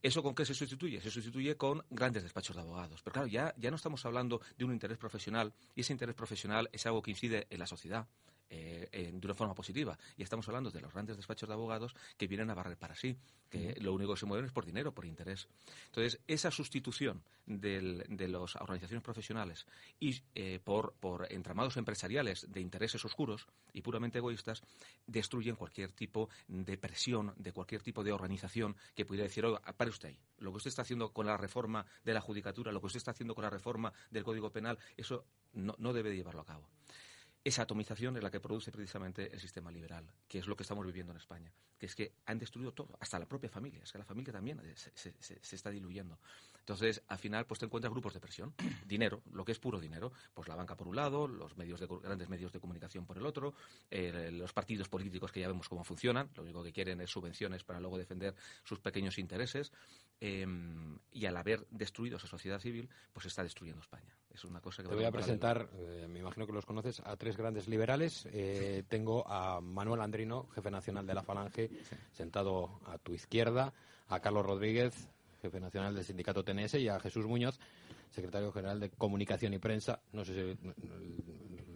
¿Eso 0.00 0.22
con 0.22 0.34
qué 0.34 0.44
se 0.44 0.54
sustituye? 0.54 1.00
Se 1.00 1.10
sustituye 1.10 1.56
con 1.56 1.84
grandes 1.90 2.22
despachos 2.22 2.54
de 2.54 2.62
abogados. 2.62 3.02
Pero 3.02 3.14
claro, 3.14 3.28
ya, 3.28 3.52
ya 3.56 3.70
no 3.70 3.76
estamos 3.76 4.04
hablando 4.06 4.40
de 4.56 4.64
un 4.64 4.72
interés 4.72 4.96
profesional 4.96 5.52
y 5.74 5.80
ese 5.80 5.92
interés 5.92 6.14
profesional 6.14 6.68
es 6.72 6.86
algo 6.86 7.02
que 7.02 7.10
incide 7.10 7.46
en 7.50 7.58
la 7.58 7.66
sociedad, 7.66 8.06
eh, 8.50 9.10
de 9.12 9.26
una 9.26 9.34
forma 9.34 9.54
positiva. 9.54 9.98
Y 10.16 10.22
estamos 10.22 10.46
hablando 10.48 10.70
de 10.70 10.80
los 10.80 10.92
grandes 10.92 11.16
despachos 11.16 11.48
de 11.48 11.54
abogados 11.54 11.94
que 12.16 12.26
vienen 12.26 12.50
a 12.50 12.54
barrer 12.54 12.76
para 12.76 12.94
sí, 12.94 13.16
que 13.48 13.76
lo 13.80 13.92
único 13.92 14.14
que 14.14 14.20
se 14.20 14.26
mueven 14.26 14.46
es 14.46 14.52
por 14.52 14.64
dinero, 14.64 14.92
por 14.92 15.04
interés. 15.04 15.48
Entonces, 15.86 16.20
esa 16.26 16.50
sustitución 16.50 17.22
de 17.46 18.28
las 18.28 18.56
organizaciones 18.56 19.02
profesionales 19.02 19.66
y 19.98 20.20
eh, 20.34 20.60
por, 20.62 20.94
por 21.00 21.32
entramados 21.32 21.76
empresariales 21.76 22.46
de 22.50 22.60
intereses 22.60 23.04
oscuros 23.04 23.46
y 23.72 23.80
puramente 23.80 24.18
egoístas 24.18 24.62
destruyen 25.06 25.56
cualquier 25.56 25.92
tipo 25.92 26.28
de 26.46 26.76
presión, 26.76 27.32
de 27.36 27.52
cualquier 27.52 27.82
tipo 27.82 28.04
de 28.04 28.12
organización 28.12 28.76
que 28.94 29.06
pudiera 29.06 29.24
decir, 29.24 29.46
oiga, 29.46 29.60
pare 29.60 29.90
usted 29.90 30.08
ahí, 30.08 30.18
lo 30.38 30.50
que 30.50 30.58
usted 30.58 30.68
está 30.68 30.82
haciendo 30.82 31.12
con 31.12 31.26
la 31.26 31.36
reforma 31.36 31.86
de 32.04 32.14
la 32.14 32.20
judicatura, 32.20 32.72
lo 32.72 32.80
que 32.80 32.86
usted 32.86 32.98
está 32.98 33.12
haciendo 33.12 33.34
con 33.34 33.44
la 33.44 33.50
reforma 33.50 33.92
del 34.10 34.24
Código 34.24 34.50
Penal, 34.50 34.78
eso 34.96 35.24
no, 35.54 35.74
no 35.78 35.92
debe 35.92 36.10
de 36.10 36.16
llevarlo 36.16 36.42
a 36.42 36.46
cabo. 36.46 36.68
Esa 37.44 37.62
atomización 37.62 38.16
es 38.16 38.22
la 38.22 38.30
que 38.30 38.40
produce 38.40 38.70
precisamente 38.72 39.32
el 39.32 39.40
sistema 39.40 39.70
liberal, 39.70 40.04
que 40.28 40.38
es 40.38 40.46
lo 40.46 40.56
que 40.56 40.64
estamos 40.64 40.84
viviendo 40.84 41.12
en 41.12 41.18
España, 41.18 41.52
que 41.78 41.86
es 41.86 41.94
que 41.94 42.12
han 42.26 42.38
destruido 42.38 42.72
todo, 42.72 42.96
hasta 43.00 43.18
la 43.18 43.26
propia 43.26 43.48
familia, 43.48 43.82
es 43.82 43.92
que 43.92 43.98
la 43.98 44.04
familia 44.04 44.32
también 44.32 44.60
se, 44.74 45.14
se 45.20 45.56
está 45.56 45.70
diluyendo. 45.70 46.18
Entonces, 46.68 47.02
al 47.08 47.16
final, 47.16 47.46
pues 47.46 47.60
te 47.60 47.64
encuentras 47.64 47.90
grupos 47.90 48.12
de 48.12 48.20
presión, 48.20 48.52
dinero, 48.86 49.22
lo 49.32 49.42
que 49.42 49.52
es 49.52 49.58
puro 49.58 49.80
dinero, 49.80 50.12
pues 50.34 50.48
la 50.48 50.54
banca 50.54 50.76
por 50.76 50.86
un 50.86 50.96
lado, 50.96 51.26
los 51.26 51.56
medios 51.56 51.80
de, 51.80 51.86
grandes 51.86 52.28
medios 52.28 52.52
de 52.52 52.60
comunicación 52.60 53.06
por 53.06 53.16
el 53.16 53.24
otro, 53.24 53.54
eh, 53.90 54.28
los 54.30 54.52
partidos 54.52 54.86
políticos 54.86 55.32
que 55.32 55.40
ya 55.40 55.48
vemos 55.48 55.66
cómo 55.66 55.82
funcionan, 55.82 56.28
lo 56.36 56.42
único 56.42 56.62
que 56.62 56.70
quieren 56.70 57.00
es 57.00 57.08
subvenciones 57.08 57.64
para 57.64 57.80
luego 57.80 57.96
defender 57.96 58.34
sus 58.64 58.80
pequeños 58.80 59.18
intereses, 59.18 59.72
em, 60.20 60.98
y 61.10 61.24
al 61.24 61.38
haber 61.38 61.66
destruido 61.70 62.18
esa 62.18 62.26
sociedad 62.26 62.60
civil, 62.60 62.90
pues 63.14 63.24
está 63.24 63.42
destruyendo 63.42 63.80
España. 63.80 64.14
Es 64.28 64.44
una 64.44 64.60
cosa 64.60 64.82
que 64.82 64.90
te 64.90 64.94
voy 64.94 65.04
a 65.04 65.10
presentar, 65.10 65.70
eh, 65.72 66.06
me 66.06 66.18
imagino 66.18 66.46
que 66.46 66.52
los 66.52 66.66
conoces, 66.66 67.00
a 67.00 67.16
tres 67.16 67.38
grandes 67.38 67.66
liberales. 67.66 68.28
Eh, 68.30 68.84
tengo 68.90 69.26
a 69.26 69.62
Manuel 69.62 70.02
Andrino, 70.02 70.48
jefe 70.54 70.70
nacional 70.70 71.06
de 71.06 71.14
la 71.14 71.22
Falange, 71.22 71.70
sentado 72.12 72.78
a 72.84 72.98
tu 72.98 73.14
izquierda, 73.14 73.72
a 74.08 74.20
Carlos 74.20 74.44
Rodríguez, 74.44 75.08
jefe 75.40 75.60
nacional 75.60 75.94
del 75.94 76.04
sindicato 76.04 76.44
TNS, 76.44 76.74
y 76.74 76.88
a 76.88 77.00
Jesús 77.00 77.26
Muñoz, 77.26 77.58
secretario 78.10 78.52
general 78.52 78.80
de 78.80 78.90
Comunicación 78.90 79.54
y 79.54 79.58
Prensa. 79.58 80.00
No 80.12 80.24
sé 80.24 80.34
si 80.34 80.58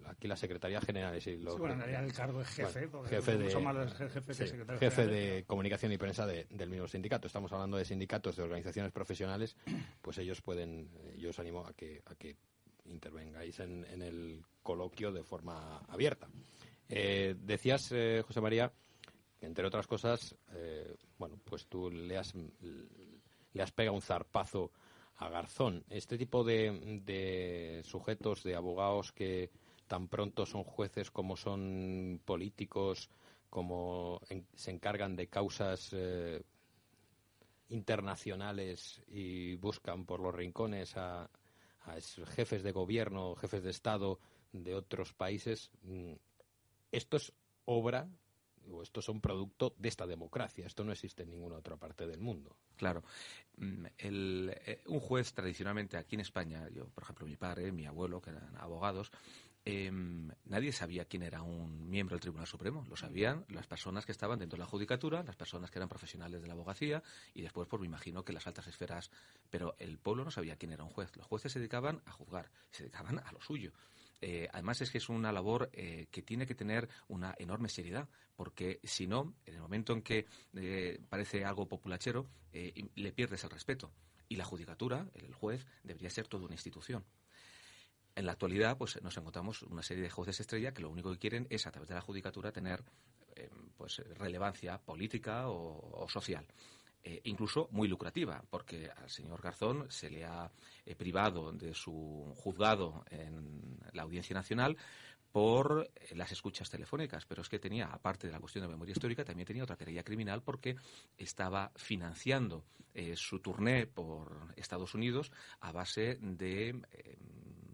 aquí 0.06 0.28
la 0.28 0.36
Secretaría 0.36 0.80
General 0.80 1.14
es 1.14 1.26
lo, 1.26 1.52
sí, 1.52 1.58
bueno, 1.58 1.74
en 1.74 1.80
realidad 1.80 2.04
el 2.04 2.12
cargo 2.12 2.42
es 2.42 2.48
jefe, 2.48 2.88
jefe 3.08 3.38
de, 3.38 3.50
jefe, 3.50 4.78
jefe 4.78 5.06
de 5.06 5.44
Comunicación 5.46 5.92
y 5.92 5.98
Prensa 5.98 6.26
del 6.26 6.70
mismo 6.70 6.86
sindicato. 6.86 7.26
Estamos 7.26 7.52
hablando 7.52 7.76
de 7.76 7.84
sindicatos, 7.84 8.36
de 8.36 8.42
organizaciones 8.42 8.92
profesionales, 8.92 9.56
pues 10.00 10.18
ellos 10.18 10.40
pueden, 10.42 10.88
yo 11.16 11.30
os 11.30 11.38
animo 11.38 11.66
a 11.66 11.72
que, 11.72 12.02
a 12.06 12.14
que 12.14 12.36
intervengáis 12.86 13.60
en, 13.60 13.84
el 14.02 14.44
coloquio 14.62 15.12
de 15.12 15.22
forma 15.22 15.78
abierta. 15.88 16.28
Eh, 16.88 17.34
decías, 17.38 17.90
eh, 17.92 18.22
José 18.26 18.40
María, 18.40 18.72
que 19.40 19.46
entre 19.46 19.66
otras 19.66 19.86
cosas, 19.86 20.36
eh, 20.54 20.94
bueno, 21.18 21.38
pues 21.44 21.66
tú 21.66 21.90
le 21.90 22.16
has 22.16 22.34
le 23.54 23.62
has 23.62 23.72
un 23.90 24.02
zarpazo 24.02 24.70
a 25.16 25.28
Garzón. 25.28 25.84
Este 25.88 26.18
tipo 26.18 26.44
de, 26.44 27.82
sujetos, 27.84 28.42
de 28.42 28.56
abogados 28.56 29.12
que 29.12 29.50
tan 29.86 30.08
pronto 30.08 30.46
son 30.46 30.64
jueces 30.64 31.10
como 31.10 31.36
son 31.36 32.20
políticos, 32.24 33.10
como 33.50 34.20
se 34.54 34.70
encargan 34.70 35.16
de 35.16 35.28
causas 35.28 35.90
eh, 35.92 36.42
internacionales 37.68 39.02
y 39.08 39.56
buscan 39.56 40.06
por 40.06 40.20
los 40.20 40.34
rincones 40.34 40.96
a, 40.96 41.28
jefes 42.36 42.62
de 42.62 42.70
gobierno, 42.70 43.34
jefes 43.34 43.64
de 43.64 43.70
Estado 43.70 44.20
de 44.52 44.74
otros 44.74 45.12
países, 45.14 45.72
mm, 45.82 46.12
esto 46.92 47.16
es 47.16 47.32
obra 47.64 48.08
estos 48.82 49.04
son 49.04 49.20
producto 49.20 49.74
de 49.78 49.88
esta 49.88 50.06
democracia. 50.06 50.66
Esto 50.66 50.84
no 50.84 50.92
existe 50.92 51.22
en 51.22 51.30
ninguna 51.30 51.56
otra 51.56 51.76
parte 51.76 52.06
del 52.06 52.20
mundo. 52.20 52.56
Claro. 52.76 53.02
Mm, 53.56 53.86
eh, 53.98 54.82
un 54.86 55.00
juez 55.00 55.32
tradicionalmente 55.32 55.96
aquí 55.96 56.16
en 56.16 56.20
España, 56.20 56.68
yo, 56.70 56.88
por 56.88 57.04
ejemplo, 57.04 57.26
mi 57.26 57.36
padre, 57.36 57.72
mi 57.72 57.86
abuelo, 57.86 58.20
que 58.20 58.30
eran 58.30 58.56
abogados, 58.56 59.12
em, 59.64 60.28
nadie 60.46 60.72
sabía 60.72 61.04
quién 61.04 61.22
era 61.22 61.42
un 61.42 61.88
miembro 61.88 62.14
del 62.14 62.20
Tribunal 62.20 62.46
Supremo. 62.46 62.84
Lo 62.88 62.96
sabían 62.96 63.44
las 63.48 63.66
personas 63.66 64.04
que 64.06 64.12
estaban 64.12 64.38
dentro 64.38 64.56
de 64.56 64.64
la 64.64 64.66
judicatura, 64.66 65.22
las 65.22 65.36
personas 65.36 65.70
que 65.70 65.78
eran 65.78 65.88
profesionales 65.88 66.42
de 66.42 66.48
la 66.48 66.54
abogacía 66.54 67.02
y 67.34 67.42
después, 67.42 67.68
pues 67.68 67.80
me 67.80 67.86
imagino 67.86 68.24
que 68.24 68.32
las 68.32 68.46
altas 68.46 68.66
esferas. 68.66 69.10
Pero 69.50 69.76
el 69.78 69.98
pueblo 69.98 70.24
no 70.24 70.30
sabía 70.30 70.56
quién 70.56 70.72
era 70.72 70.82
un 70.82 70.90
juez. 70.90 71.14
Los 71.16 71.26
jueces 71.26 71.52
se 71.52 71.60
dedicaban 71.60 72.02
a 72.06 72.12
juzgar, 72.12 72.50
se 72.70 72.84
dedicaban 72.84 73.20
a 73.20 73.32
lo 73.32 73.40
suyo. 73.40 73.72
Eh, 74.24 74.48
además 74.52 74.80
es 74.80 74.90
que 74.90 74.98
es 74.98 75.08
una 75.08 75.32
labor 75.32 75.68
eh, 75.72 76.06
que 76.12 76.22
tiene 76.22 76.46
que 76.46 76.54
tener 76.54 76.88
una 77.08 77.34
enorme 77.38 77.68
seriedad, 77.68 78.08
porque 78.36 78.78
si 78.84 79.08
no, 79.08 79.34
en 79.44 79.54
el 79.54 79.60
momento 79.60 79.92
en 79.92 80.02
que 80.02 80.26
eh, 80.54 81.00
parece 81.08 81.44
algo 81.44 81.66
populachero, 81.66 82.28
le 82.52 83.12
pierdes 83.12 83.42
el 83.44 83.50
respeto. 83.50 83.90
Y 84.28 84.36
la 84.36 84.44
judicatura, 84.44 85.06
el 85.14 85.34
juez, 85.34 85.66
debería 85.82 86.08
ser 86.10 86.28
toda 86.28 86.44
una 86.44 86.54
institución. 86.54 87.04
En 88.14 88.26
la 88.26 88.32
actualidad, 88.32 88.78
pues 88.78 89.02
nos 89.02 89.16
encontramos 89.16 89.62
una 89.62 89.82
serie 89.82 90.04
de 90.04 90.10
jueces 90.10 90.38
estrella 90.38 90.72
que 90.72 90.82
lo 90.82 90.90
único 90.90 91.10
que 91.12 91.18
quieren 91.18 91.46
es, 91.50 91.66
a 91.66 91.72
través 91.72 91.88
de 91.88 91.94
la 91.94 92.00
judicatura, 92.00 92.52
tener 92.52 92.84
pues 93.76 93.96
relevancia 94.18 94.78
política 94.78 95.48
o 95.48 96.06
social. 96.08 96.46
Eh, 97.04 97.20
incluso 97.24 97.68
muy 97.72 97.88
lucrativa, 97.88 98.44
porque 98.48 98.88
al 98.88 99.10
señor 99.10 99.42
Garzón 99.42 99.90
se 99.90 100.08
le 100.08 100.24
ha 100.24 100.48
eh, 100.86 100.94
privado 100.94 101.50
de 101.50 101.74
su 101.74 102.32
juzgado 102.36 103.04
en 103.10 103.76
la 103.92 104.02
Audiencia 104.02 104.34
Nacional 104.34 104.76
por 105.32 105.90
eh, 105.96 106.14
las 106.14 106.30
escuchas 106.30 106.70
telefónicas, 106.70 107.26
pero 107.26 107.42
es 107.42 107.48
que 107.48 107.58
tenía, 107.58 107.86
aparte 107.86 108.28
de 108.28 108.32
la 108.32 108.38
cuestión 108.38 108.62
de 108.62 108.68
memoria 108.68 108.92
histórica, 108.92 109.24
también 109.24 109.46
tenía 109.48 109.64
otra 109.64 109.76
querella 109.76 110.04
criminal 110.04 110.42
porque 110.42 110.76
estaba 111.18 111.72
financiando 111.74 112.64
su 113.14 113.40
turné 113.40 113.86
por 113.86 114.52
Estados 114.54 114.94
Unidos 114.94 115.32
a 115.60 115.72
base 115.72 116.18
de 116.20 116.78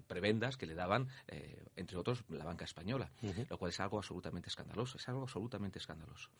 prebendas 0.09 0.57
que 0.57 0.67
le 0.67 0.75
daban, 0.75 1.09
eh, 1.29 1.65
entre 1.77 1.97
otros, 1.97 2.25
la 2.29 2.45
banca 2.45 2.65
española, 2.65 3.13
lo 3.49 3.59
cual 3.59 3.71
es 3.71 3.79
algo 3.79 3.99
absolutamente 3.99 4.49
escandaloso, 4.49 4.99
es 4.99 5.09
algo 5.09 5.23
absolutamente 5.23 5.79
escandaloso. 5.79 6.31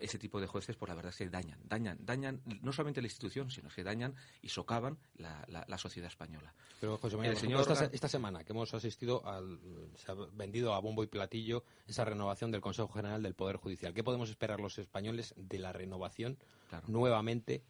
ese 0.00 0.18
tipo 0.18 0.40
de 0.40 0.46
jueces, 0.46 0.76
por 0.76 0.86
pues, 0.86 0.90
la 0.90 0.94
verdad 0.94 1.10
es 1.10 1.18
que 1.18 1.28
dañan, 1.28 1.58
dañan, 1.64 1.98
dañan 2.00 2.40
no 2.62 2.72
solamente 2.72 3.02
la 3.02 3.08
institución, 3.08 3.50
sino 3.50 3.68
que 3.68 3.84
dañan 3.84 4.14
y 4.40 4.48
socavan 4.48 4.98
la, 5.16 5.78
sociedad 5.78 6.08
española. 6.08 6.54
Pero, 6.80 6.96
José 6.98 7.16
María, 7.16 7.36
señor... 7.36 7.60
esta, 7.92 8.08
semana 8.08 8.42
que 8.42 8.52
hemos 8.52 8.72
asistido 8.74 9.26
al, 9.26 9.60
se 9.96 10.10
ha 10.10 10.14
vendido 10.32 10.74
a 10.74 10.80
bombo 10.80 11.02
y 11.02 11.06
platillo 11.06 11.64
esa 11.86 12.04
renovación 12.04 12.50
del 12.50 12.60
Consejo 12.60 12.88
General 12.88 13.22
del 13.22 13.34
Poder 13.34 13.56
Judicial. 13.56 13.92
¿Qué 13.92 14.02
podemos 14.02 14.30
esperar 14.30 14.60
los 14.60 14.78
españoles 14.78 15.34
de 15.36 15.58
la 15.58 15.72
renovación 15.72 16.38
nuevamente? 16.86 17.62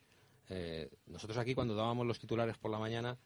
Eh, 0.50 0.90
nosotros 1.06 1.36
aquí 1.38 1.54
cuando 1.54 1.74
dábamos 1.74 2.06
los 2.06 2.18
titulares 2.18 2.56
por 2.56 2.70
la 2.70 2.78
mañana 2.78 3.18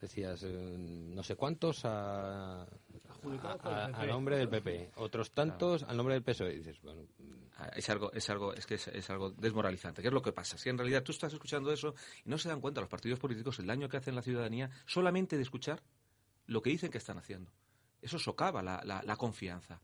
decías 0.00 0.42
eh, 0.42 0.76
no 0.78 1.22
sé 1.22 1.36
cuántos 1.36 1.84
a, 1.84 2.62
a, 2.62 4.06
nombre 4.06 4.36
del 4.36 4.48
PP, 4.48 4.92
otros 4.96 5.32
tantos 5.32 5.82
al 5.82 5.96
nombre 5.96 6.14
del 6.14 6.22
PSOE. 6.22 6.54
dices, 6.54 6.80
bueno, 6.82 7.06
ah, 7.56 7.70
es 7.74 7.88
algo, 7.90 8.12
es 8.12 8.28
algo, 8.30 8.52
es 8.54 8.66
que 8.66 8.74
es, 8.74 9.10
algo 9.10 9.30
desmoralizante. 9.30 10.02
¿Qué 10.02 10.08
es 10.08 10.14
lo 10.14 10.22
que 10.22 10.32
pasa? 10.32 10.58
Si 10.58 10.68
en 10.68 10.78
realidad 10.78 11.02
tú 11.02 11.12
estás 11.12 11.32
escuchando 11.32 11.72
eso 11.72 11.94
y 12.24 12.28
no 12.28 12.38
se 12.38 12.48
dan 12.48 12.60
cuenta 12.60 12.80
los 12.80 12.90
partidos 12.90 13.18
políticos 13.18 13.58
el 13.58 13.66
daño 13.66 13.88
que 13.88 13.96
hacen 13.96 14.14
la 14.14 14.22
ciudadanía 14.22 14.70
solamente 14.86 15.36
de 15.36 15.42
escuchar 15.42 15.82
lo 16.46 16.60
que 16.62 16.70
dicen 16.70 16.90
que 16.90 16.98
están 16.98 17.18
haciendo. 17.18 17.50
Eso 18.02 18.18
socava 18.18 18.62
la, 18.62 18.82
la 18.84 19.16
confianza. 19.16 19.80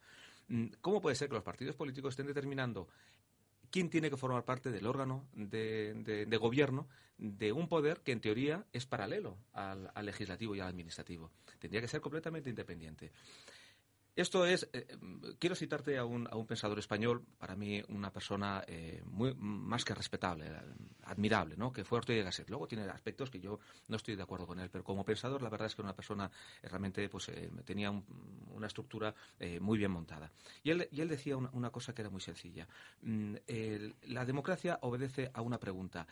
Mm, 0.49 0.67
¿Cómo 0.81 1.01
puede 1.01 1.17
ser 1.17 1.29
que 1.29 1.35
los 1.35 1.45
partidos 1.45 1.77
políticos 1.77 2.13
estén 2.13 2.27
determinando 2.27 2.89
quién 3.71 3.91
tiene 3.91 4.11
que 4.11 4.17
formar 4.17 4.45
parte 4.45 4.71
del 4.71 4.87
órgano 4.87 5.27
de, 5.35 6.27
gobierno 6.41 6.89
de 7.19 7.53
un 7.53 7.69
poder 7.69 8.01
que 8.01 8.13
en 8.13 8.21
teoría 8.21 8.65
es 8.73 8.87
paralelo 8.87 9.37
al, 9.53 9.91
legislativo 10.03 10.55
y 10.55 10.61
al 10.61 10.69
administrativo. 10.69 11.31
Tendría 11.59 11.81
que 11.81 11.89
ser 11.89 12.01
completamente 12.01 12.51
independiente. 12.51 13.13
Esto 14.21 14.45
es, 14.45 14.69
eh, 14.75 14.87
quiero 15.39 15.57
citarte 15.57 15.97
a 15.97 16.05
un, 16.05 16.29
a 16.31 16.37
un, 16.37 16.47
pensador 16.47 16.79
español, 16.79 17.25
para 17.39 17.57
mí 17.57 17.83
una 17.89 18.13
persona 18.13 18.63
eh, 18.67 19.03
muy, 19.07 19.35
más 19.35 19.83
que 19.83 19.95
respetable, 19.95 20.45
admirable, 21.05 21.57
¿no? 21.57 21.73
que 21.73 21.85
fue 21.85 21.97
Ortega 21.97 22.25
Gasset. 22.25 22.51
Luego 22.51 22.69
tiene 22.69 22.85
aspectos 22.85 23.31
que 23.31 23.41
yo 23.41 23.61
no 23.89 23.97
estoy 23.97 24.17
de 24.17 24.23
acuerdo 24.23 24.47
con 24.47 24.61
él, 24.61 24.69
pero 24.69 24.85
como 24.85 25.07
pensador 25.07 25.41
la 25.41 25.49
verdad 25.49 25.69
es 25.69 25.75
que 25.75 25.81
una 25.81 25.97
persona 25.97 26.31
eh, 26.63 26.69
realmente 26.69 27.09
pues, 27.09 27.33
tenía 27.65 27.91
una 27.91 28.67
estructura 28.67 29.15
muy 29.59 29.79
bien 29.79 29.91
montada. 29.91 30.31
Y 30.63 30.71
él, 30.71 30.87
y 30.93 31.01
él 31.01 31.09
decía 31.09 31.39
una, 31.39 31.71
cosa 31.71 31.95
que 31.95 32.03
era 32.03 32.11
muy 32.11 32.21
sencilla. 32.21 32.69
Mm, 33.01 33.37
la 34.09 34.27
democracia 34.27 34.79
obedece 34.83 35.31
a 35.33 35.41
una 35.41 35.59
pregunta. 35.59 36.07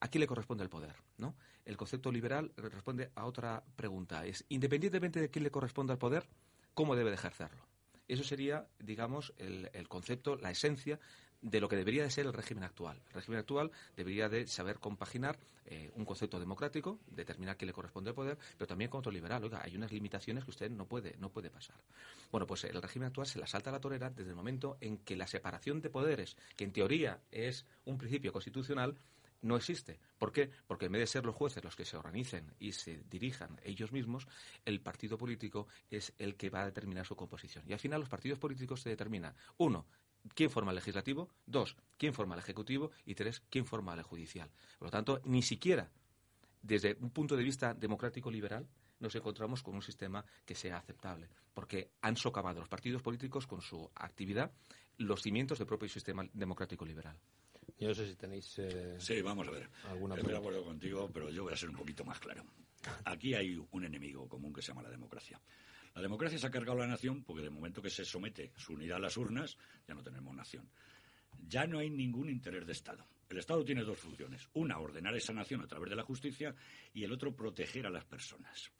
¿A 0.00 0.08
quién 0.08 0.20
le 0.20 0.26
corresponde 0.26 0.64
el 0.64 0.70
poder? 0.70 0.96
¿no? 1.18 1.36
El 1.64 1.76
concepto 1.76 2.10
liberal 2.10 2.50
responde 2.56 3.12
a 3.14 3.26
otra 3.26 3.62
pregunta. 3.76 4.26
Es, 4.26 4.44
independientemente 4.48 5.20
de 5.20 5.30
quién 5.30 5.44
le 5.44 5.52
corresponda 5.52 5.92
el 5.92 5.98
poder, 5.98 6.26
cómo 6.78 6.94
debe 6.94 7.10
de 7.10 7.16
ejercerlo. 7.16 7.66
Eso 8.06 8.22
sería, 8.22 8.68
digamos, 8.78 9.34
el, 9.38 9.88
concepto, 9.88 10.36
la 10.36 10.52
esencia 10.52 11.00
de 11.42 11.60
lo 11.60 11.68
que 11.68 11.74
debería 11.74 12.04
de 12.04 12.10
ser 12.10 12.26
el 12.26 12.32
régimen 12.32 12.62
actual. 12.62 13.02
El 13.08 13.14
régimen 13.14 13.40
actual 13.40 13.72
debería 13.96 14.28
de 14.28 14.46
saber 14.46 14.78
compaginar 14.78 15.36
eh, 15.66 15.90
un 15.96 16.04
concepto 16.04 16.38
democrático, 16.38 17.00
determinar 17.08 17.56
qué 17.56 17.66
le 17.66 17.72
corresponde 17.72 18.10
al 18.10 18.14
poder, 18.14 18.38
pero 18.56 18.68
también 18.68 18.92
con 18.92 19.00
otro 19.00 19.10
liberal. 19.10 19.42
Oiga, 19.42 19.60
hay 19.60 19.74
unas 19.74 19.90
limitaciones 19.90 20.44
que 20.44 20.50
usted 20.50 20.70
no 20.70 20.86
puede, 20.86 21.16
no 21.18 21.30
puede 21.30 21.50
pasar. 21.50 21.74
Bueno, 22.30 22.46
pues 22.46 22.62
el 22.62 22.80
régimen 22.80 23.08
actual 23.08 23.26
se 23.26 23.40
la 23.40 23.48
salta 23.48 23.70
a 23.70 23.72
la 23.72 23.80
torera 23.80 24.10
desde 24.10 24.30
el 24.30 24.36
momento 24.36 24.76
en 24.80 24.98
que 24.98 25.16
la 25.16 25.26
separación 25.26 25.80
de 25.80 25.90
poderes, 25.90 26.36
que 26.56 26.62
en 26.62 26.70
teoría 26.70 27.18
es 27.32 27.66
un 27.86 27.98
principio 27.98 28.32
constitucional, 28.32 28.96
no 29.42 29.56
existe. 29.56 29.98
¿Por 30.18 30.32
qué? 30.32 30.50
Porque 30.66 30.86
en 30.86 30.92
vez 30.92 31.00
de 31.00 31.06
ser 31.06 31.24
los 31.24 31.34
jueces 31.34 31.62
los 31.64 31.76
que 31.76 31.84
se 31.84 31.96
organicen 31.96 32.54
y 32.58 32.72
se 32.72 33.04
dirijan 33.10 33.60
ellos 33.64 33.92
mismos, 33.92 34.26
el 34.64 34.80
partido 34.80 35.16
político 35.16 35.66
es 35.90 36.12
el 36.18 36.36
que 36.36 36.50
va 36.50 36.62
a 36.62 36.66
determinar 36.66 37.06
su 37.06 37.16
composición. 37.16 37.64
Y 37.66 37.72
al 37.72 37.78
final 37.78 38.00
los 38.00 38.08
partidos 38.08 38.38
políticos 38.38 38.82
se 38.82 38.90
determinan, 38.90 39.34
uno, 39.58 39.86
quién 40.34 40.50
forma 40.50 40.72
el 40.72 40.76
legislativo, 40.76 41.28
dos, 41.46 41.76
quién 41.96 42.14
forma 42.14 42.34
el 42.34 42.40
ejecutivo 42.40 42.90
y 43.04 43.14
tres, 43.14 43.42
quién 43.50 43.64
forma 43.64 43.94
el 43.94 44.02
judicial. 44.02 44.50
Por 44.78 44.86
lo 44.86 44.90
tanto, 44.90 45.20
ni 45.24 45.42
siquiera 45.42 45.90
desde 46.62 46.96
un 47.00 47.10
punto 47.10 47.36
de 47.36 47.44
vista 47.44 47.74
democrático 47.74 48.30
liberal 48.30 48.66
nos 49.00 49.14
encontramos 49.14 49.62
con 49.62 49.76
un 49.76 49.82
sistema 49.82 50.24
que 50.44 50.56
sea 50.56 50.76
aceptable, 50.76 51.28
porque 51.54 51.92
han 52.02 52.16
socavado 52.16 52.58
los 52.58 52.68
partidos 52.68 53.00
políticos 53.00 53.46
con 53.46 53.60
su 53.62 53.88
actividad 53.94 54.50
los 54.98 55.22
cimientos 55.22 55.58
del 55.58 55.68
propio 55.68 55.88
sistema 55.88 56.28
democrático 56.32 56.84
liberal. 56.84 57.16
Yo 57.78 57.88
no 57.88 57.94
sé 57.94 58.06
si 58.06 58.16
tenéis. 58.16 58.58
Eh, 58.58 58.96
sí, 58.98 59.20
vamos 59.22 59.46
a 59.48 59.50
ver. 59.50 59.68
Estoy 60.16 60.32
de 60.32 60.38
acuerdo 60.38 60.64
contigo, 60.64 61.10
pero 61.12 61.30
yo 61.30 61.44
voy 61.44 61.52
a 61.52 61.56
ser 61.56 61.68
un 61.68 61.76
poquito 61.76 62.04
más 62.04 62.18
claro. 62.18 62.44
Aquí 63.04 63.34
hay 63.34 63.60
un 63.70 63.84
enemigo 63.84 64.28
común 64.28 64.52
que 64.52 64.62
se 64.62 64.68
llama 64.68 64.82
la 64.82 64.90
democracia. 64.90 65.40
La 65.94 66.02
democracia 66.02 66.38
se 66.38 66.46
ha 66.46 66.50
cargado 66.50 66.78
a 66.78 66.82
la 66.82 66.92
nación 66.92 67.24
porque 67.24 67.42
de 67.42 67.50
momento 67.50 67.82
que 67.82 67.90
se 67.90 68.04
somete 68.04 68.52
su 68.56 68.74
unidad 68.74 68.98
a 68.98 69.00
las 69.00 69.16
urnas, 69.16 69.56
ya 69.86 69.94
no 69.94 70.02
tenemos 70.02 70.34
nación. 70.34 70.70
Ya 71.46 71.66
no 71.66 71.78
hay 71.78 71.90
ningún 71.90 72.28
interés 72.28 72.66
de 72.66 72.72
Estado. 72.72 73.06
El 73.28 73.38
Estado 73.38 73.64
tiene 73.64 73.82
dos 73.82 73.98
funciones. 73.98 74.48
Una, 74.54 74.78
ordenar 74.78 75.14
esa 75.16 75.32
nación 75.32 75.60
a 75.60 75.66
través 75.66 75.90
de 75.90 75.96
la 75.96 76.02
justicia 76.02 76.54
y 76.94 77.04
el 77.04 77.12
otro, 77.12 77.34
proteger 77.34 77.86
a 77.86 77.90
las 77.90 78.04
personas. 78.04 78.72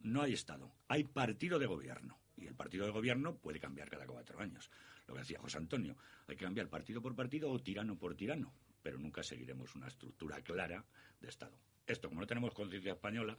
No 0.00 0.22
hay 0.22 0.34
Estado. 0.34 0.72
Hay 0.88 1.04
partido 1.04 1.58
de 1.58 1.66
gobierno. 1.66 2.18
Y 2.36 2.46
el 2.46 2.54
partido 2.54 2.84
de 2.86 2.92
gobierno 2.92 3.36
puede 3.36 3.58
cambiar 3.58 3.88
cada 3.88 4.06
cuatro 4.06 4.40
años. 4.40 4.70
Lo 5.08 5.14
que 5.14 5.20
decía 5.20 5.40
José 5.40 5.58
Antonio, 5.58 5.96
hay 6.26 6.36
que 6.36 6.44
cambiar 6.44 6.68
partido 6.68 7.00
por 7.02 7.16
partido 7.16 7.50
o 7.50 7.58
tirano 7.58 7.98
por 7.98 8.14
tirano. 8.14 8.52
Pero 8.82 8.98
nunca 8.98 9.22
seguiremos 9.22 9.74
una 9.74 9.88
estructura 9.88 10.40
clara 10.42 10.84
de 11.20 11.28
Estado. 11.28 11.58
Esto, 11.86 12.08
como 12.08 12.20
no 12.20 12.26
tenemos 12.26 12.54
conciencia 12.54 12.92
española, 12.92 13.36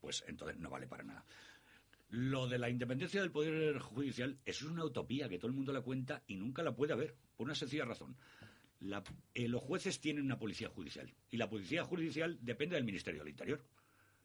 pues 0.00 0.22
entonces 0.28 0.58
no 0.58 0.70
vale 0.70 0.86
para 0.86 1.02
nada. 1.02 1.24
Lo 2.10 2.46
de 2.46 2.58
la 2.58 2.70
independencia 2.70 3.20
del 3.20 3.30
Poder 3.30 3.78
Judicial, 3.78 4.38
eso 4.44 4.64
es 4.66 4.70
una 4.70 4.84
utopía 4.84 5.28
que 5.28 5.38
todo 5.38 5.48
el 5.48 5.56
mundo 5.56 5.72
la 5.72 5.82
cuenta 5.82 6.22
y 6.26 6.36
nunca 6.36 6.62
la 6.62 6.74
puede 6.74 6.92
haber, 6.92 7.16
por 7.36 7.46
una 7.46 7.54
sencilla 7.54 7.84
razón. 7.84 8.16
Eh, 9.34 9.48
los 9.48 9.62
jueces 9.62 10.00
tienen 10.00 10.24
una 10.24 10.38
policía 10.38 10.68
judicial 10.68 11.12
y 11.30 11.36
la 11.36 11.48
policía 11.48 11.84
judicial 11.84 12.38
depende 12.40 12.76
del 12.76 12.84
Ministerio 12.84 13.20
del 13.20 13.30
Interior. 13.30 13.64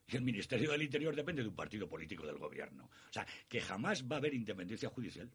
Y 0.08 0.18
el 0.18 0.22
Ministerio 0.22 0.72
del 0.72 0.82
Interior 0.82 1.16
depende 1.16 1.42
de 1.42 1.48
un 1.48 1.56
partido 1.56 1.88
político 1.88 2.25
del 2.25 2.38
gobierno. 2.38 2.86
O 2.86 3.13
sea, 3.13 3.25
que 3.48 3.62
jamás 3.62 4.04
va 4.04 4.18
a 4.18 4.20
haber 4.20 4.34
independencia 4.34 4.90
judicial. 4.90 5.32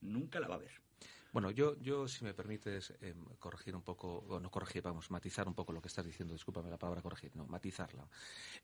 Nunca 0.00 0.40
la 0.40 0.48
va 0.48 0.54
a 0.54 0.58
haber. 0.58 0.86
Bueno, 1.32 1.50
yo, 1.50 1.78
yo 1.80 2.08
si 2.08 2.24
me 2.24 2.32
permites 2.32 2.94
em, 3.00 3.22
corregir 3.38 3.76
un 3.76 3.82
poco, 3.82 4.24
o 4.28 4.40
no 4.40 4.50
corregir, 4.50 4.82
vamos, 4.82 5.10
matizar 5.10 5.46
un 5.46 5.54
poco 5.54 5.72
lo 5.72 5.82
que 5.82 5.88
estás 5.88 6.06
diciendo, 6.06 6.32
discúlpame 6.32 6.70
la 6.70 6.78
palabra 6.78 7.02
corregir, 7.02 7.36
no, 7.36 7.46
matizarla. 7.46 8.08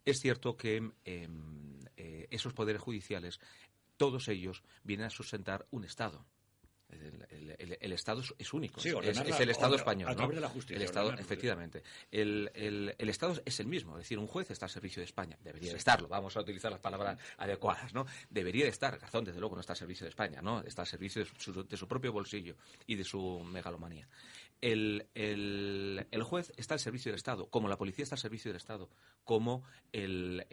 Es 0.05 0.21
cierto 0.21 0.57
que 0.57 0.77
em, 1.05 1.79
eh, 1.97 2.29
esos 2.31 2.55
poderes 2.55 2.81
judiciales, 2.81 3.41
todos 3.99 4.29
ellos 4.29 4.63
vienen 4.85 5.07
a 5.07 5.11
sustentar 5.11 5.67
un 5.71 5.85
Estado. 5.85 6.25
El, 7.81 7.93
Estado 7.93 8.23
es, 8.39 8.53
único, 8.53 8.81
es, 8.81 8.87
el 8.87 9.51
Estado 9.51 9.77
español. 9.77 10.11
A 10.11 10.15
través 10.15 10.37
de 10.37 10.41
la 10.41 10.49
justicia. 10.49 10.77
El 10.77 10.83
Estado, 10.83 11.13
efectivamente. 11.15 11.83
El, 12.11 12.95
Estado 12.99 13.41
es 13.45 13.61
el 13.61 13.67
mismo, 13.67 13.93
es 13.97 14.05
decir, 14.05 14.19
un 14.19 14.27
juez 14.27 14.51
está 14.51 14.67
al 14.67 14.71
servicio 14.71 15.01
de 15.01 15.07
España. 15.07 15.37
Debería 15.43 15.73
de 15.73 15.79
estarlo, 15.79 16.09
vamos 16.09 16.37
a 16.37 16.41
utilizar 16.41 16.71
las 16.71 16.81
palabras 16.81 17.19
adecuadas, 17.39 17.93
¿no? 17.95 18.07
Debería 18.31 18.65
de 18.65 18.71
estar, 18.71 19.01
razón, 19.01 19.25
desde 19.25 19.41
luego 19.41 19.55
no 19.55 19.61
está 19.61 19.73
al 19.73 19.79
servicio 19.79 20.05
de 20.05 20.11
España, 20.11 20.41
¿no? 20.43 20.61
Está 20.63 20.83
al 20.83 20.89
servicio 20.89 21.25
de 21.25 21.77
su, 21.77 21.89
propio 21.89 22.13
bolsillo 22.13 22.57
y 22.87 22.95
de 22.95 23.05
su 23.05 23.41
megalomanía. 23.45 24.07
El, 24.63 26.07
juez 26.25 26.53
está 26.57 26.75
al 26.75 26.81
servicio 26.81 27.11
del 27.11 27.17
Estado, 27.17 27.47
como 27.51 27.69
la 27.69 27.77
policía 27.77 28.05
está 28.05 28.15
al 28.15 28.21
servicio 28.21 28.49
del 28.51 28.57
Estado, 28.57 28.89
como 29.25 29.65
el, 29.93 30.47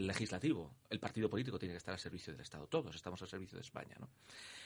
legislativo, 0.00 0.74
el 0.88 0.98
partido 0.98 1.28
político 1.28 1.58
tiene 1.58 1.74
que 1.74 1.78
estar 1.78 1.92
al 1.92 2.00
servicio 2.00 2.32
del 2.32 2.40
Estado. 2.40 2.66
Todos 2.66 2.96
estamos 2.96 3.20
al 3.20 3.28
servicio 3.28 3.56
de 3.56 3.62
España, 3.62 3.96
¿no? 4.00 4.08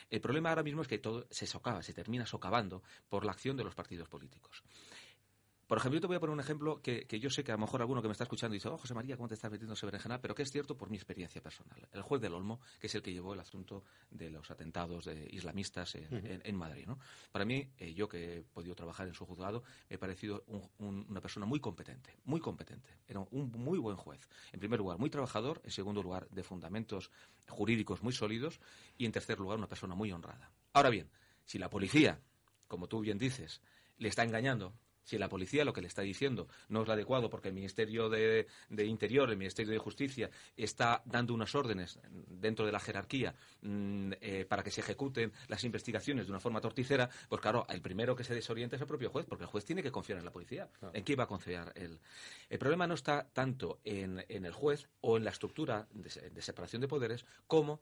El 0.09 0.21
problema 0.21 0.49
ahora 0.49 0.63
mismo 0.63 0.83
es 0.83 0.89
que 0.89 0.99
todo 0.99 1.27
se 1.31 1.47
socava, 1.47 1.83
se 1.83 1.93
termina 1.93 2.25
socavando 2.25 2.83
por 3.09 3.25
la 3.25 3.33
acción 3.33 3.57
de 3.57 3.65
los 3.65 3.75
partidos 3.75 4.09
políticos. 4.09 4.63
Por 5.71 5.79
ejemplo, 5.79 5.99
yo 5.99 6.01
te 6.01 6.07
voy 6.09 6.17
a 6.17 6.19
poner 6.19 6.35
un 6.35 6.41
ejemplo 6.41 6.83
que, 6.83 7.07
yo 7.21 7.31
sé 7.31 7.45
que 7.45 7.53
a 7.53 7.55
lo 7.55 7.61
mejor 7.61 7.81
alguno 7.81 8.03
que 8.03 8.09
me 8.09 8.13
está 8.13 8.25
escuchando 8.25 8.55
dice, 8.55 8.69
oh, 8.69 8.77
José 8.77 8.93
María, 8.93 9.17
¿cómo 9.17 9.29
te 9.29 9.35
estás 9.35 9.53
metiendo 9.53 9.77
sobre 9.77 9.93
berenjena? 9.93 10.21
Pero 10.21 10.35
que 10.35 10.43
es 10.43 10.51
cierto 10.51 10.77
por 10.77 10.91
mi 10.91 10.97
experiencia 10.97 11.41
personal. 11.41 11.87
El 11.93 12.03
juez 12.03 12.21
del 12.21 12.35
Olmo, 12.35 12.59
que 12.81 12.89
es 12.89 12.95
el 12.97 13.03
que 13.03 13.13
llevó 13.13 13.35
el 13.35 13.39
asunto 13.39 13.85
de 14.11 14.31
los 14.31 14.51
atentados 14.51 15.05
de 15.05 15.29
islamistas 15.31 15.95
en, 15.95 16.57
Madrid. 16.57 16.89
¿no? 16.89 16.99
Para 17.31 17.45
mí, 17.45 17.71
eh, 17.79 17.95
yo 17.95 18.09
que 18.09 18.39
he 18.39 18.43
podido 18.43 18.75
trabajar 18.75 19.07
en 19.07 19.15
su 19.15 19.25
juzgado, 19.25 19.63
me 19.89 19.95
he 19.95 19.99
parecido 20.01 20.43
una 20.79 21.21
persona 21.21 21.47
muy 21.47 21.61
competente, 21.61 22.19
muy 22.25 22.41
competente. 22.41 22.99
Era 23.07 23.21
un 23.21 23.53
muy 23.53 23.79
buen 23.79 23.97
juez. 23.97 24.29
En 24.51 24.59
primer 24.59 24.81
lugar, 24.81 24.99
muy 24.99 25.09
trabajador. 25.09 25.61
En 25.63 25.71
segundo 25.71 26.03
lugar, 26.03 26.29
de 26.31 26.43
fundamentos 26.43 27.13
jurídicos 27.49 28.03
muy 28.03 28.13
sólidos. 28.13 28.59
Y 28.99 29.07
en 29.07 29.13
tercer 29.13 29.39
lugar, 29.39 29.57
una 29.59 29.69
persona 29.69 29.95
muy 29.95 30.11
honrada. 30.11 30.51
Ahora 30.73 30.91
bien, 30.91 31.09
si 31.45 31.61
la 31.61 31.71
policía, 31.71 32.21
como 32.67 32.89
tú 32.89 32.99
bien 32.99 33.19
dices, 33.19 33.61
le 33.99 34.09
está 34.09 34.25
engañando 34.25 34.75
si 35.05 35.19
la 35.19 35.29
policía 35.29 35.65
lo 35.65 35.73
que 35.73 35.81
le 35.81 35.89
está 35.89 36.03
diciendo 36.03 36.49
no 36.69 36.83
es 36.83 36.87
lo 36.87 36.93
adecuado 36.93 37.31
porque 37.31 37.49
el 37.49 37.55
Ministerio 37.55 38.09
de, 38.09 38.47
Interior, 38.79 39.31
el 39.31 39.37
Ministerio 39.37 39.73
de 39.73 39.79
Justicia 39.79 40.31
está 40.57 41.03
dando 41.05 41.35
unas 41.35 41.55
órdenes 41.55 41.99
dentro 42.29 42.67
de 42.67 42.73
la 42.73 42.81
jerarquía 42.81 43.35
mm, 43.63 44.13
eh, 44.21 44.47
para 44.49 44.63
que 44.63 44.71
se 44.71 44.81
ejecuten 44.81 45.33
las 45.49 45.65
investigaciones 45.65 46.27
de 46.27 46.33
una 46.33 46.41
forma 46.41 46.61
torticera, 46.61 47.09
pues 47.29 47.41
claro, 47.41 47.67
el 47.69 47.81
primero 47.81 48.17
que 48.17 48.25
se 48.25 48.35
desorienta 48.35 48.77
es 48.77 48.83
el 48.83 48.89
propio 48.89 49.11
juez, 49.11 49.27
porque 49.27 49.45
el 49.45 49.51
juez 49.51 49.65
tiene 49.65 49.83
que 49.83 49.91
confiar 49.91 50.19
en 50.19 50.25
la 50.25 50.33
policía. 50.33 50.69
¿En 50.93 51.05
qué 51.05 51.17
va 51.17 51.25
a 51.25 51.29
confiar 51.29 51.73
él? 51.75 51.99
El 52.49 52.59
problema 52.59 52.87
no 52.87 52.95
está 52.95 53.29
tanto 53.33 53.81
en, 53.85 54.25
el 54.29 54.53
juez 54.53 54.89
o 55.01 55.17
en 55.17 55.25
la 55.25 55.31
estructura 55.31 55.87
de 55.93 56.43
separación 56.43 56.81
de 56.81 56.89
poderes 56.89 57.25
como 57.47 57.81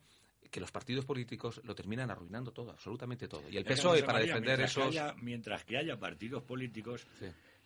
que 0.50 0.60
los 0.60 0.70
partidos 0.70 1.04
políticos 1.04 1.60
lo 1.64 1.74
terminan 1.74 2.10
arruinando 2.10 2.52
todo, 2.52 2.70
absolutamente 2.70 3.28
todo. 3.28 3.48
Y 3.50 3.56
el 3.56 3.64
PSOE, 3.64 4.02
para 4.02 4.20
defender 4.20 4.60
esos... 4.60 4.94
mientras 5.22 5.64
que 5.64 5.76
haya 5.76 5.98
partidos 5.98 6.42
políticos, 6.42 7.06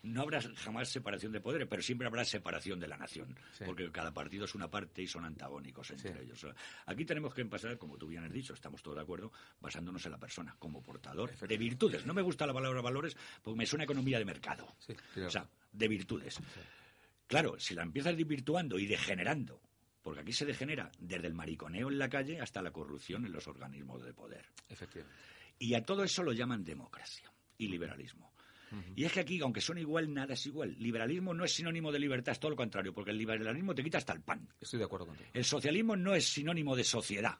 no 0.02 0.22
habrá 0.22 0.40
jamás 0.56 0.88
separación 0.88 1.32
de 1.32 1.40
poderes, 1.40 1.68
pero 1.68 1.82
siempre 1.82 2.06
habrá 2.06 2.24
separación 2.24 2.80
de 2.80 2.88
la 2.88 2.96
nación, 2.96 3.36
porque 3.64 3.90
cada 3.90 4.12
partido 4.12 4.44
es 4.44 4.54
una 4.54 4.68
parte 4.68 5.02
y 5.02 5.06
son 5.06 5.24
antagónicos 5.24 5.90
entre 5.90 6.22
ellos. 6.22 6.46
Aquí 6.86 7.04
tenemos 7.04 7.34
que 7.34 7.42
empezar, 7.42 7.78
como 7.78 7.96
tú 7.96 8.08
bien 8.08 8.24
has 8.24 8.32
dicho, 8.32 8.54
estamos 8.54 8.82
todos 8.82 8.96
de 8.96 9.02
acuerdo, 9.02 9.32
basándonos 9.60 10.04
en 10.04 10.12
la 10.12 10.18
persona 10.18 10.56
como 10.58 10.82
portador 10.82 11.36
de 11.36 11.56
virtudes. 11.56 12.04
No 12.04 12.14
me 12.14 12.22
gusta 12.22 12.46
la 12.46 12.52
palabra 12.52 12.80
valores 12.80 13.16
porque 13.42 13.58
me 13.58 13.66
suena 13.66 13.84
economía 13.84 14.18
de 14.18 14.24
mercado. 14.24 14.66
O 15.24 15.30
sea, 15.30 15.48
de 15.70 15.88
virtudes. 15.88 16.40
Claro, 17.28 17.58
si 17.58 17.74
la 17.74 17.82
empiezas 17.82 18.16
desvirtuando 18.16 18.78
y 18.78 18.86
degenerando 18.86 19.60
porque 20.02 20.20
aquí 20.20 20.32
se 20.32 20.44
degenera 20.44 20.90
desde 20.98 21.28
el 21.28 21.34
mariconeo 21.34 21.88
en 21.88 21.98
la 21.98 22.08
calle 22.08 22.40
hasta 22.40 22.60
la 22.62 22.72
corrupción 22.72 23.24
en 23.24 23.32
los 23.32 23.46
organismos 23.46 24.04
de 24.04 24.12
poder. 24.12 24.46
Efectivamente. 24.68 25.16
Y 25.58 25.74
a 25.74 25.84
todo 25.84 26.02
eso 26.02 26.22
lo 26.22 26.32
llaman 26.32 26.64
democracia 26.64 27.32
y 27.58 27.68
liberalismo. 27.68 28.32
Y 28.96 29.04
es 29.04 29.12
que 29.12 29.20
aquí, 29.20 29.38
aunque 29.40 29.60
son 29.60 29.76
igual, 29.76 30.12
nada 30.12 30.32
es 30.32 30.46
igual. 30.46 30.74
Liberalismo 30.78 31.34
no 31.34 31.44
es 31.44 31.52
sinónimo 31.52 31.92
de 31.92 31.98
libertad, 31.98 32.32
es 32.32 32.40
todo 32.40 32.52
lo 32.52 32.56
contrario, 32.56 32.94
porque 32.94 33.10
el 33.10 33.18
liberalismo 33.18 33.74
te 33.74 33.84
quita 33.84 33.98
hasta 33.98 34.14
el 34.14 34.22
pan. 34.22 34.48
Estoy 34.58 34.78
de 34.78 34.86
acuerdo 34.86 35.06
contigo. 35.06 35.28
El 35.32 35.44
socialismo 35.44 35.94
no 35.94 36.14
es 36.14 36.26
sinónimo 36.26 36.74
de 36.74 36.84
sociedad. 36.84 37.38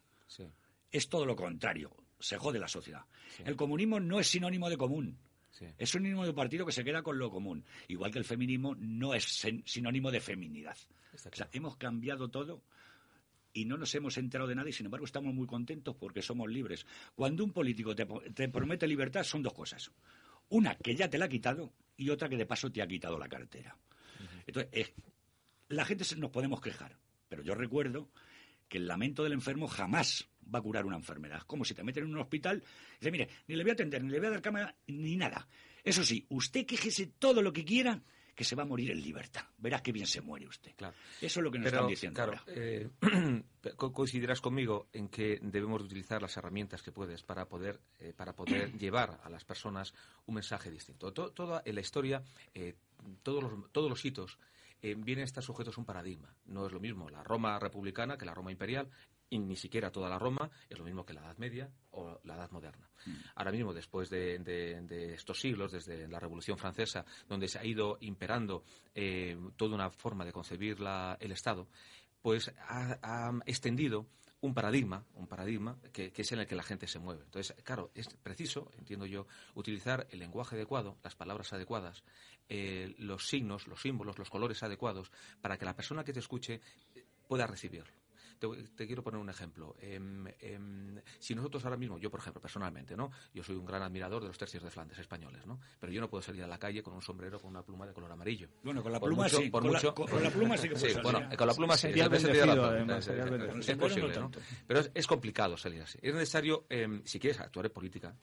Es 0.91 1.09
todo 1.09 1.25
lo 1.25 1.35
contrario. 1.35 1.97
Se 2.21 2.37
jode 2.37 2.59
la 2.59 2.69
sociedad. 2.69 3.05
El 3.45 3.57
comunismo 3.57 3.99
no 3.99 4.21
es 4.21 4.29
sinónimo 4.29 4.69
de 4.69 4.77
común. 4.77 5.19
Es 5.79 5.91
sinónimo 5.91 6.27
de 6.27 6.35
partido 6.35 6.67
que 6.67 6.73
se 6.73 6.85
queda 6.85 7.03
con 7.03 7.19
lo 7.19 7.31
común. 7.31 7.65
Igual 7.89 8.11
que 8.11 8.19
el 8.19 8.25
feminismo 8.25 8.75
no 8.75 9.15
es 9.15 9.25
sinónimo 9.65 10.11
de 10.11 10.21
feminidad. 10.21 10.77
O 11.15 11.19
sea, 11.19 11.49
hemos 11.53 11.77
cambiado 11.77 12.31
todo 12.31 12.63
y 13.53 13.65
no 13.65 13.77
nos 13.77 13.95
hemos 13.95 14.17
enterado 14.17 14.49
de 14.49 14.55
nada 14.55 14.69
y 14.69 14.73
sin 14.73 14.87
embargo 14.87 15.05
estamos 15.05 15.35
muy 15.35 15.47
contentos 15.47 15.95
porque 15.97 16.23
somos 16.23 16.51
libres. 16.51 16.87
Cuando 17.15 17.45
un 17.45 17.53
político 17.53 17.95
te, 17.95 18.07
promete 18.49 18.87
libertad 18.87 19.23
son 19.25 19.43
dos 19.43 19.53
cosas. 19.53 19.91
Una 20.49 20.75
que 20.77 20.95
ya 20.95 21.09
te 21.09 21.19
la 21.19 21.27
ha 21.27 21.29
quitado 21.29 21.73
y 21.97 22.09
otra 22.11 22.29
que 22.29 22.37
de 22.37 22.47
paso 22.47 22.71
te 22.71 22.83
ha 22.83 22.87
quitado 22.87 23.19
la 23.19 23.29
cartera. 23.29 23.77
Entonces, 24.47 24.93
la 25.69 25.85
gente 25.85 26.05
nos 26.17 26.31
podemos 26.31 26.61
quejar, 26.61 26.97
pero 27.29 27.43
yo 27.43 27.55
recuerdo 27.55 28.09
que 28.69 28.79
el 28.79 28.87
lamento 28.87 29.23
del 29.23 29.33
enfermo 29.33 29.69
jamás 29.69 30.29
va 30.53 30.59
a 30.59 30.63
curar 30.63 30.87
una 30.87 30.97
enfermedad. 30.97 31.43
Como 31.43 31.65
si 31.65 31.75
te 31.75 31.83
meten 31.83 32.05
en 32.05 32.11
un 32.11 32.21
hospital 32.21 32.63
y 32.95 32.99
dice, 33.01 33.11
mire, 33.11 33.29
ni 33.47 33.57
le 33.57 33.63
voy 33.63 33.71
a 33.71 33.75
atender, 33.75 34.03
ni 34.03 34.11
le 34.11 34.19
voy 34.19 34.29
a 34.29 34.31
dar 34.31 34.43
cama, 34.43 34.75
ni 34.87 35.17
nada. 35.17 35.47
Eso 35.85 36.05
sí, 36.05 36.27
usted 36.31 36.67
quejese 36.67 37.07
todo 37.19 37.43
lo 37.43 37.53
que 37.53 37.65
quiera 37.65 38.03
que 38.35 38.45
se 38.45 38.57
va 38.57 38.63
a 38.63 38.67
morir 38.67 38.91
en 38.91 39.03
libertad. 39.03 39.43
Verá 39.59 39.83
qué 39.83 39.93
bien 39.93 40.07
se 40.07 40.21
muere 40.21 40.47
usted. 40.47 40.73
Claro. 40.77 40.95
Eso 41.21 41.41
es 41.41 41.45
lo 41.45 41.51
que 41.51 41.59
nos 41.59 41.67
están 41.67 41.87
diciendo 41.87 42.23
ahora. 42.23 42.43
Eh, 42.49 42.89
coincidirás 43.77 44.41
conmigo 44.41 44.89
en 44.93 45.09
que 45.09 45.39
debemos 45.43 45.83
utilizar 45.83 46.23
las 46.23 46.37
herramientas 46.37 46.83
que 46.83 46.93
puedes 46.93 47.23
para 47.23 47.47
poder, 47.47 47.81
eh, 48.01 48.13
para 48.17 48.35
poder 48.35 48.73
llevar 48.79 49.21
a 49.23 49.29
las 49.29 49.45
personas 49.45 49.93
un 50.27 50.37
mensaje 50.37 50.71
distinto. 50.71 51.13
toda 51.13 51.63
en 51.65 51.75
la 51.75 51.81
historia, 51.81 52.23
eh, 52.55 52.75
todos, 53.23 53.43
los, 53.43 53.73
todos 53.73 53.91
los 53.91 54.05
hitos 54.05 54.39
vienen 54.81 55.23
a 55.23 55.27
estar 55.27 55.45
sujetos 55.45 55.79
a 55.79 55.81
un 55.81 55.85
paradigma. 55.85 56.35
No 56.47 56.67
es 56.67 56.73
lo 56.73 56.81
mismo 56.81 57.09
la 57.09 57.23
Roma 57.23 57.57
republicana 57.61 58.19
que 58.19 58.25
la 58.25 58.35
Roma 58.35 58.51
imperial 58.51 58.91
y 59.33 59.39
ni 59.39 59.57
siquiera 59.57 59.91
toda 59.91 60.11
la 60.11 60.19
Roma 60.19 60.51
es 60.69 60.79
lo 60.79 60.85
mismo 60.85 61.07
que 61.07 61.15
la 61.15 61.23
Edad 61.23 61.39
Media 61.39 61.71
o 61.93 62.21
la 62.25 62.35
Edad 62.35 62.51
Moderna. 62.51 62.87
Mm. 63.07 63.15
Ahora 63.37 63.51
mismo, 63.51 63.73
después 63.73 64.11
de, 64.11 65.15
estos 65.15 65.41
siglos, 65.41 65.73
desde 65.73 66.07
la 66.07 66.21
Revolución 66.21 66.59
Francesa, 66.59 67.07
donde 67.27 67.49
se 67.49 67.59
ha 67.59 67.65
ido 67.65 67.97
imperando 68.01 68.63
eh, 68.95 69.39
toda 69.57 69.75
una 69.75 69.91
forma 69.91 70.27
de 70.27 70.33
concebir 70.33 70.77
el 71.19 71.33
Estado, 71.33 71.67
pues 72.21 72.53
ha, 72.69 73.33
extendido 73.47 74.07
un 74.43 74.53
paradigma, 74.53 75.07
un 75.15 75.27
paradigma 75.27 75.79
que, 75.95 76.13
es 76.15 76.33
en 76.33 76.41
el 76.41 76.47
que 76.47 76.55
la 76.55 76.63
gente 76.63 76.87
se 76.87 76.99
mueve. 76.99 77.23
Entonces, 77.25 77.57
claro, 77.65 77.91
es 77.95 78.09
preciso, 78.23 78.71
entiendo 78.77 79.07
yo, 79.07 79.27
utilizar 79.55 80.07
el 80.11 80.19
lenguaje 80.19 80.57
adecuado, 80.57 80.99
las 81.03 81.15
palabras 81.15 81.55
adecuadas, 81.55 82.05
eh, 82.51 82.95
los 82.99 83.29
signos, 83.29 83.67
los 83.67 83.81
símbolos, 83.81 84.19
los 84.19 84.29
colores 84.29 84.63
adecuados, 84.63 85.11
para 85.41 85.57
que 85.57 85.65
la 85.65 85.75
persona 85.75 86.05
que 86.05 86.13
te 86.13 86.21
escuche 86.21 86.61
pueda 87.27 87.47
recibirlo. 87.47 88.02
Te, 88.75 88.87
quiero 88.87 89.03
poner 89.05 89.21
un 89.21 89.29
ejemplo. 89.29 89.77
Em, 89.79 90.27
em, 90.41 91.01
si 91.19 91.35
nosotros 91.35 91.65
ahora 91.65 91.77
mismo, 91.77 91.99
yo 91.99 92.11
por 92.11 92.19
ejemplo, 92.19 92.41
personalmente, 92.41 92.97
¿no? 92.97 93.11
Yo 93.33 93.45
soy 93.45 93.55
un 93.55 93.65
gran 93.65 93.83
admirador 93.83 94.23
de 94.23 94.29
los 94.29 94.39
tercios 94.39 94.65
de 94.65 94.71
Flandes 94.71 94.99
españoles, 94.99 95.47
¿no? 95.47 95.61
Pero 95.79 95.93
yo 95.93 96.01
no 96.01 96.11
puedo 96.11 96.23
salir 96.23 96.43
a 96.43 96.49
la 96.49 96.59
calle 96.59 96.83
con 96.83 96.95
un 96.95 97.03
sombrero 97.03 97.41
con 97.41 97.51
una 97.51 97.63
pluma 97.63 97.87
de 97.87 97.93
color 97.93 98.11
amarillo. 98.11 98.49
Bueno, 98.65 98.83
con 98.83 98.91
la 98.91 98.99
pluma 98.99 99.29
sí. 99.29 99.49
con, 99.49 99.73
la, 99.73 100.31
pluma 100.31 100.57
sí 100.57 100.69
que 100.69 100.77
sí, 100.77 100.89
bueno, 101.03 101.29
con 101.37 101.47
la 101.47 101.55
pluma 101.55 101.77
sí. 101.77 101.89
Es 101.89 103.77
posible, 103.77 104.19
¿no? 104.19 104.31
Pero 104.67 104.81
es, 104.93 105.07
complicado 105.07 105.57
salir 105.57 105.83
así. 105.83 105.99
Es 106.03 106.13
necesario, 106.13 106.67
em, 106.69 107.03
si 107.05 107.21
quieres 107.21 107.41
actuar 107.41 107.67
en 107.67 107.73
política, 107.73 108.17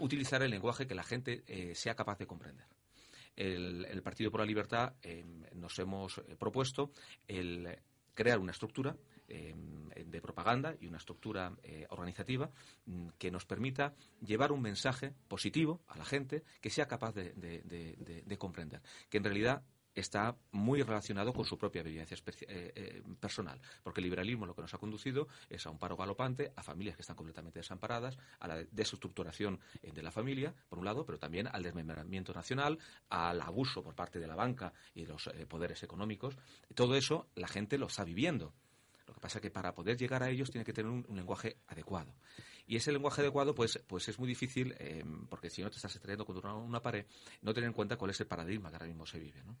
utilizar 0.00 0.42
el 0.42 0.50
lenguaje 0.50 0.86
que 0.86 0.94
la 0.94 1.02
gente 1.02 1.44
eh, 1.46 1.74
sea 1.74 1.94
capaz 1.94 2.18
de 2.18 2.26
comprender. 2.26 2.66
El, 3.36 3.84
el, 3.84 4.02
Partido 4.02 4.30
por 4.30 4.40
la 4.40 4.46
Libertad 4.46 4.94
nos 5.54 5.78
hemos 5.78 6.18
eh, 6.18 6.36
propuesto 6.38 6.92
el 7.26 7.66
crear 8.14 8.38
una 8.38 8.52
estructura 8.52 8.96
Em, 9.34 9.88
de 9.88 10.20
propaganda 10.20 10.74
y 10.78 10.86
una 10.86 10.98
estructura 10.98 11.56
eh, 11.62 11.86
organizativa 11.88 12.50
mm, 12.84 13.08
que 13.18 13.30
nos 13.30 13.46
permita 13.46 13.94
llevar 14.20 14.52
un 14.52 14.60
mensaje 14.60 15.14
positivo 15.26 15.80
a 15.88 15.96
la 15.96 16.04
gente 16.04 16.42
que 16.60 16.68
sea 16.68 16.86
capaz 16.86 17.14
de, 17.14 18.36
comprender. 18.38 18.82
Que 19.08 19.16
en 19.16 19.24
realidad 19.24 19.62
está 19.94 20.36
muy 20.52 20.82
relacionado 20.82 21.32
con 21.32 21.44
su 21.44 21.58
propia 21.58 21.82
vivencia 21.82 22.16
eh, 22.26 22.72
eh, 22.74 23.02
personal, 23.20 23.60
porque 23.82 24.00
el 24.00 24.04
liberalismo 24.04 24.46
lo 24.46 24.54
que 24.54 24.62
nos 24.62 24.72
ha 24.74 24.78
conducido 24.78 25.28
es 25.48 25.66
a 25.66 25.70
un 25.70 25.78
paro 25.78 25.96
galopante, 25.96 26.52
a 26.56 26.62
familias 26.62 26.96
que 26.96 27.02
están 27.02 27.16
completamente 27.16 27.58
desamparadas, 27.58 28.18
a 28.40 28.48
la 28.48 28.64
desestructuración 28.70 29.60
de 29.82 30.02
la 30.02 30.10
familia, 30.10 30.54
por 30.68 30.78
un 30.78 30.84
lado, 30.84 31.04
pero 31.04 31.18
también 31.18 31.46
al 31.46 31.62
desmembramiento 31.62 32.32
nacional, 32.32 32.78
al 33.08 33.40
abuso 33.40 33.82
por 33.82 33.94
parte 33.94 34.18
de 34.18 34.26
la 34.26 34.34
banca 34.34 34.72
y 34.94 35.02
de 35.02 35.08
los 35.08 35.30
poderes 35.48 35.82
económicos. 35.82 36.36
Todo 36.74 36.96
eso 36.96 37.28
la 37.34 37.48
gente 37.48 37.78
lo 37.78 37.86
está 37.86 38.04
viviendo. 38.04 38.52
Lo 39.06 39.14
que 39.14 39.20
pasa 39.20 39.38
es 39.38 39.42
que 39.42 39.50
para 39.50 39.74
poder 39.74 39.96
llegar 39.96 40.22
a 40.22 40.30
ellos 40.30 40.50
tiene 40.50 40.64
que 40.64 40.72
tener 40.72 40.90
un, 40.90 41.04
lenguaje 41.14 41.56
adecuado. 41.66 42.14
Y 42.66 42.76
ese 42.76 42.92
lenguaje 42.92 43.20
adecuado, 43.20 43.54
pues, 43.54 43.82
pues 43.86 44.08
es 44.08 44.18
muy 44.18 44.28
difícil, 44.28 44.74
eh, 44.78 45.04
porque 45.28 45.50
si 45.50 45.62
no 45.62 45.70
te 45.70 45.76
estás 45.76 45.94
estrellando 45.94 46.24
contra 46.24 46.54
una, 46.54 46.80
pared, 46.80 47.06
no 47.42 47.52
tener 47.52 47.68
en 47.68 47.74
cuenta 47.74 47.96
cuál 47.96 48.12
es 48.12 48.20
el 48.20 48.26
paradigma 48.26 48.70
que 48.70 48.76
ahora 48.76 48.86
mismo 48.86 49.06
se 49.06 49.18
vive. 49.18 49.42
¿no? 49.44 49.56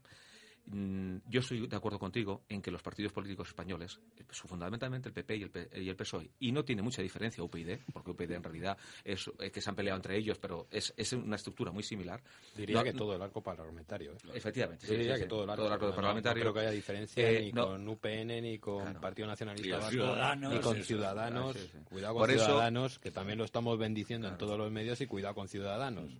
Mm, 0.66 1.16
yo 1.28 1.40
estoy 1.40 1.66
de 1.66 1.76
acuerdo 1.76 1.98
contigo 1.98 2.44
en 2.48 2.62
que 2.62 2.70
los 2.70 2.82
partidos 2.82 3.12
políticos 3.12 3.48
españoles, 3.48 3.98
eh, 4.16 4.24
fundamentalmente 4.30 5.08
el 5.08 5.14
PP 5.14 5.36
y 5.36 5.88
el, 5.88 5.96
PSOE, 5.96 6.30
y 6.38 6.52
no 6.52 6.64
tiene 6.64 6.82
mucha 6.82 7.02
diferencia 7.02 7.42
UPyD, 7.42 7.78
porque 7.92 8.12
UPyD 8.12 8.32
en 8.32 8.42
realidad 8.42 8.78
es, 9.04 9.30
que 9.52 9.60
se 9.60 9.70
han 9.70 9.76
peleado 9.76 9.96
entre 9.96 10.16
ellos, 10.16 10.38
pero 10.38 10.68
es, 10.70 10.92
una 11.12 11.36
estructura 11.36 11.72
muy 11.72 11.82
similar. 11.82 12.22
Diría 12.56 12.84
que 12.84 12.92
todo 12.92 13.14
el 13.14 13.22
arco 13.22 13.42
parlamentario. 13.42 14.12
¿eh? 14.12 14.16
Efectivamente. 14.34 14.86
diría 14.86 15.18
que 15.18 15.26
todo 15.26 15.44
el 15.44 15.50
arco, 15.50 15.94
parlamentario. 15.94 16.44
No 16.44 16.52
creo 16.52 16.54
que 16.54 16.60
haya 16.60 16.70
diferencia 16.70 17.28
eh, 17.28 17.42
ni 17.42 17.52
con 17.52 17.88
UPN, 17.88 18.42
ni 18.42 18.58
con 18.58 18.94
Partido 18.94 19.26
Nacionalista 19.28 19.78
Vasco, 19.78 20.46
ni 20.48 20.60
con 20.60 20.82
Ciudadanos. 20.82 21.56
Cuidado 21.84 22.14
con 22.14 22.30
Ciudadanos, 22.30 22.98
que 23.00 23.10
también 23.10 23.38
lo 23.38 23.44
estamos 23.44 23.76
bendiciendo 23.78 24.28
en 24.28 24.38
todos 24.38 24.56
los 24.56 24.70
medios, 24.70 25.00
y 25.00 25.06
cuidado 25.06 25.34
con 25.34 25.48
Ciudadanos. 25.48 26.12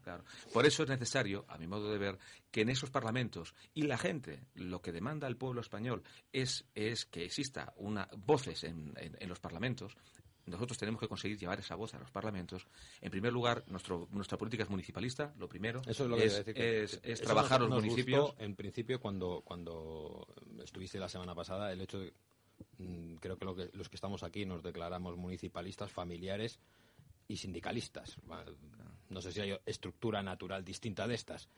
Por 0.53 0.67
eso 0.67 0.83
es 0.83 0.89
necesario, 0.89 1.45
a 1.49 1.59
mi 1.59 1.69
modo 1.69 1.91
de 1.91 1.99
ver, 1.99 2.19
que 2.51 2.63
en 2.63 2.69
esos 2.69 2.91
parlamentos 2.91 3.55
y 3.75 3.83
la 3.83 3.97
gente 3.97 4.32
lo 4.55 4.81
que 4.83 4.93
demanda 4.93 5.27
el 5.27 5.37
pueblo 5.37 5.61
español 5.61 6.03
es, 6.33 6.65
es 6.75 7.07
que 7.07 7.25
exista 7.25 7.73
una 7.77 8.09
voces 8.17 8.65
en, 8.65 8.95
los 9.27 9.41
parlamentos, 9.41 9.97
nosotros 10.47 10.77
tenemos 10.77 11.01
que 11.01 11.09
conseguir 11.09 11.39
llevar 11.39 11.61
esa 11.61 11.77
voz 11.77 11.95
a 11.95 11.99
los 11.99 12.11
parlamentos. 12.11 12.67
En 13.01 13.11
primer 13.11 13.33
lugar, 13.33 13.65
nuestro, 13.69 14.09
nuestra 14.11 14.37
política 14.37 14.65
es 14.65 14.71
municipalista, 14.71 15.33
lo 15.39 15.49
primero. 15.49 15.83
es, 15.87 17.01
es, 17.03 17.21
trabajar 17.21 17.61
los 17.61 17.71
municipios. 17.71 18.35
en 18.39 18.57
principio, 18.57 19.01
cuando, 19.01 19.43
cuando 19.45 20.27
estuviste 20.63 20.99
la 20.99 21.09
semana 21.09 21.35
pasada, 21.35 21.73
el 21.73 21.81
hecho 21.81 22.01
de. 22.01 22.13
Mm, 22.79 23.17
creo 23.17 23.37
que, 23.37 23.45
lo 23.45 23.55
que 23.55 23.71
los 23.73 23.89
que 23.89 23.97
estamos 23.97 24.23
aquí 24.23 24.45
nos 24.45 24.63
declaramos 24.63 25.17
municipalistas, 25.17 25.91
familiares 25.91 26.59
y 27.29 27.37
sindicalistas. 27.37 28.19
No 29.11 29.21
sé 29.21 29.33
si 29.33 29.41
hay 29.41 29.57
estructura 29.67 30.23
natural 30.23 30.65
distinta 30.65 31.07
de 31.07 31.15
estas, 31.15 31.49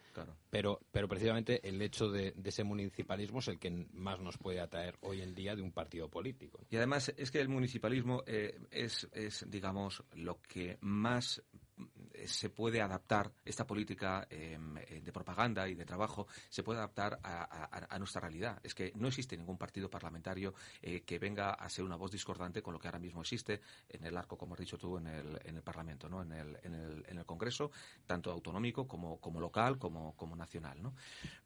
pero, 0.51 0.81
pero 0.91 1.09
precisamente 1.09 1.67
el 1.67 1.81
hecho 1.83 2.11
de, 2.11 2.35
ese 2.45 2.65
municipalismo 2.65 3.39
es 3.39 3.49
el 3.49 3.59
que 3.59 3.71
más 3.93 4.21
nos 4.21 4.39
puede 4.39 4.61
atraer 4.61 4.97
hoy 5.03 5.23
en 5.23 5.35
día 5.35 5.55
de 5.55 5.63
un 5.63 5.73
partido 5.73 6.09
político. 6.09 6.61
Y 6.71 6.77
además 6.77 7.13
es 7.17 7.31
que 7.31 7.41
el 7.41 7.49
municipalismo 7.49 8.23
eh, 8.27 8.59
es, 8.71 9.09
es, 9.13 9.45
digamos, 9.49 10.03
lo 10.15 10.41
que 10.43 10.79
más 10.81 11.43
se 12.27 12.51
puede 12.51 12.81
adaptar 12.81 13.33
esta 13.45 13.67
política 13.67 14.27
em, 14.31 14.77
eh, 14.79 15.01
de 15.03 15.13
propaganda 15.13 15.69
y 15.69 15.75
de 15.75 15.85
trabajo 15.85 16.27
se 16.49 16.63
puede 16.63 16.79
adaptar 16.79 17.19
a, 17.23 17.99
nuestra 17.99 18.21
realidad. 18.21 18.61
Es 18.63 18.75
que 18.75 18.93
no 18.97 19.09
existe 19.09 19.37
ningún 19.37 19.57
partido 19.57 19.89
parlamentario 19.89 20.55
eh, 20.83 21.03
que 21.03 21.19
venga 21.19 21.51
a 21.51 21.69
ser 21.69 21.85
una 21.85 21.97
voz 21.97 22.11
discordante 22.11 22.63
con 22.63 22.73
lo 22.73 22.79
que 22.79 22.89
ahora 22.89 22.99
mismo 22.99 23.21
existe 23.21 23.61
en 23.89 24.05
el 24.05 24.17
arco, 24.17 24.37
como 24.37 24.55
has 24.55 24.61
dicho 24.61 24.77
tú, 24.77 24.99
en 24.99 25.07
el, 25.07 25.41
en 25.45 25.57
el 25.57 25.63
Parlamento, 25.63 26.09
¿no? 26.09 26.23
en, 26.23 26.33
el, 26.33 26.59
en, 26.63 26.75
el, 26.75 27.05
en 27.09 27.19
el 27.19 27.25
Congreso, 27.25 27.71
tanto 28.07 28.31
autonómico 28.31 28.87
como, 28.87 29.19
como 29.21 29.41
local 29.41 29.79
como, 29.79 30.17
como 30.17 30.37
nacional. 30.37 30.83
¿no? 30.83 30.95